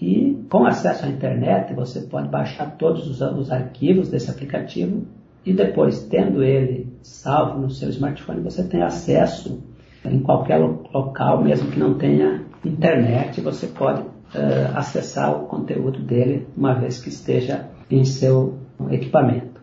e 0.00 0.40
com 0.48 0.64
acesso 0.64 1.04
à 1.04 1.08
internet 1.08 1.74
você 1.74 2.02
pode 2.02 2.28
baixar 2.28 2.76
todos 2.76 3.08
os, 3.08 3.20
os 3.20 3.50
arquivos 3.50 4.08
desse 4.08 4.30
aplicativo 4.30 5.04
e 5.46 5.52
depois, 5.52 6.02
tendo 6.02 6.42
ele 6.42 6.92
salvo 7.02 7.60
no 7.60 7.70
seu 7.70 7.88
smartphone, 7.90 8.40
você 8.40 8.64
tem 8.64 8.82
acesso 8.82 9.62
em 10.04 10.18
qualquer 10.18 10.58
local, 10.58 11.42
mesmo 11.42 11.70
que 11.70 11.78
não 11.78 11.94
tenha 11.94 12.44
internet, 12.64 13.40
você 13.40 13.68
pode 13.68 14.02
uh, 14.02 14.74
acessar 14.74 15.40
o 15.40 15.46
conteúdo 15.46 16.02
dele 16.02 16.48
uma 16.56 16.74
vez 16.74 17.00
que 17.00 17.10
esteja 17.10 17.68
em 17.88 18.04
seu 18.04 18.58
equipamento. 18.90 19.60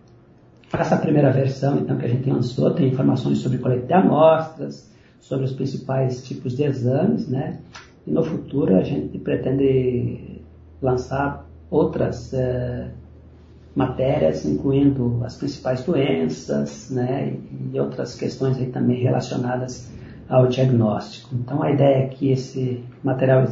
Essa 0.72 0.96
primeira 0.96 1.32
versão, 1.34 1.80
então, 1.80 1.98
que 1.98 2.06
a 2.06 2.10
gente 2.10 2.30
lançou, 2.30 2.72
tem 2.72 2.88
informações 2.88 3.40
sobre 3.40 3.58
coleta 3.58 3.86
de 3.86 3.94
amostras, 3.94 4.90
sobre 5.20 5.44
os 5.44 5.52
principais 5.52 6.24
tipos 6.24 6.56
de 6.56 6.64
exames, 6.64 7.28
né? 7.28 7.60
E 8.08 8.12
no 8.12 8.24
futuro 8.24 8.76
a 8.78 8.84
gente 8.84 9.18
pretende 9.20 10.42
lançar 10.82 11.46
outras 11.70 12.32
uh, 12.32 13.03
matérias, 13.76 14.46
incluindo 14.46 15.22
as 15.24 15.36
principais 15.36 15.84
doenças, 15.84 16.90
né? 16.92 17.36
E 17.72 17.80
outras 17.80 18.16
questões 18.16 18.58
aí 18.58 18.68
também 18.68 19.02
relacionadas 19.02 19.90
ao 20.30 20.48
diagnóstico. 20.48 21.36
Então 21.36 21.62
a 21.64 21.72
ideia 21.72 22.06
é 22.06 22.08
que 22.08 22.32
esse 22.32 22.84
material 23.04 23.48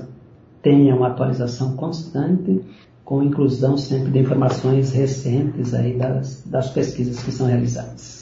tenha 0.62 0.96
uma 0.96 1.08
atualização 1.08 1.76
constante, 1.76 2.62
com 3.04 3.24
inclusão 3.24 3.78
sempre 3.78 4.12
de 4.12 4.20
informações 4.20 4.94
recentes 4.94 5.74
aí 5.74 5.98
das, 5.98 6.44
das 6.44 6.70
pesquisas 6.70 7.22
que 7.22 7.32
são 7.32 7.48
realizadas. 7.48 8.22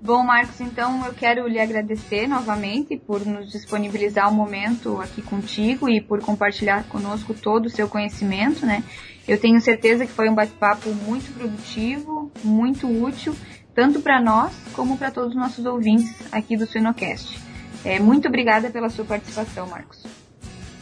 Bom, 0.00 0.22
Marcos, 0.24 0.60
então 0.60 1.04
eu 1.04 1.12
quero 1.12 1.46
lhe 1.48 1.58
agradecer 1.58 2.26
novamente 2.26 2.96
por 2.96 3.24
nos 3.26 3.50
disponibilizar 3.50 4.28
o 4.28 4.32
um 4.32 4.34
momento 4.36 5.00
aqui 5.00 5.20
contigo 5.20 5.88
e 5.88 6.00
por 6.00 6.20
compartilhar 6.20 6.84
conosco 6.84 7.34
todo 7.34 7.66
o 7.66 7.70
seu 7.70 7.88
conhecimento, 7.88 8.64
né? 8.64 8.84
Eu 9.28 9.38
tenho 9.38 9.60
certeza 9.60 10.06
que 10.06 10.12
foi 10.12 10.28
um 10.28 10.34
bate-papo 10.34 10.88
muito 10.88 11.32
produtivo, 11.34 12.32
muito 12.42 12.88
útil 12.88 13.34
tanto 13.74 14.00
para 14.00 14.20
nós 14.20 14.52
como 14.72 14.98
para 14.98 15.08
todos 15.08 15.30
os 15.30 15.36
nossos 15.36 15.64
ouvintes 15.64 16.12
aqui 16.32 16.56
do 16.56 16.66
Suinocast. 16.66 17.38
É, 17.84 18.00
muito 18.00 18.26
obrigada 18.26 18.70
pela 18.70 18.88
sua 18.88 19.04
participação, 19.04 19.68
Marcos. 19.68 20.02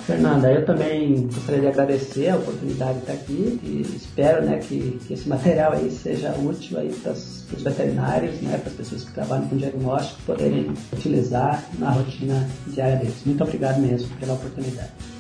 Fernanda, 0.07 0.51
eu 0.51 0.65
também 0.65 1.27
gostaria 1.27 1.61
de 1.61 1.67
agradecer 1.67 2.29
a 2.29 2.37
oportunidade 2.37 2.95
de 2.95 2.99
estar 3.01 3.13
aqui 3.13 3.61
e 3.63 3.97
espero 3.97 4.47
né, 4.47 4.59
que, 4.59 4.99
que 5.07 5.13
esse 5.13 5.29
material 5.29 5.73
aí 5.73 5.91
seja 5.91 6.33
útil 6.39 6.79
aí 6.79 6.91
para 7.03 7.13
os 7.13 7.45
veterinários, 7.51 8.41
né, 8.41 8.57
para 8.57 8.71
as 8.71 8.77
pessoas 8.77 9.05
que 9.05 9.13
trabalham 9.13 9.49
com 9.49 9.57
diagnóstico 9.57 10.23
poderem 10.23 10.73
utilizar 10.93 11.63
na 11.79 11.91
rotina 11.91 12.49
diária 12.69 12.97
deles. 12.97 13.21
Muito 13.27 13.43
obrigado 13.43 13.81
mesmo 13.81 14.09
pela 14.17 14.35
oportunidade. 14.35 15.16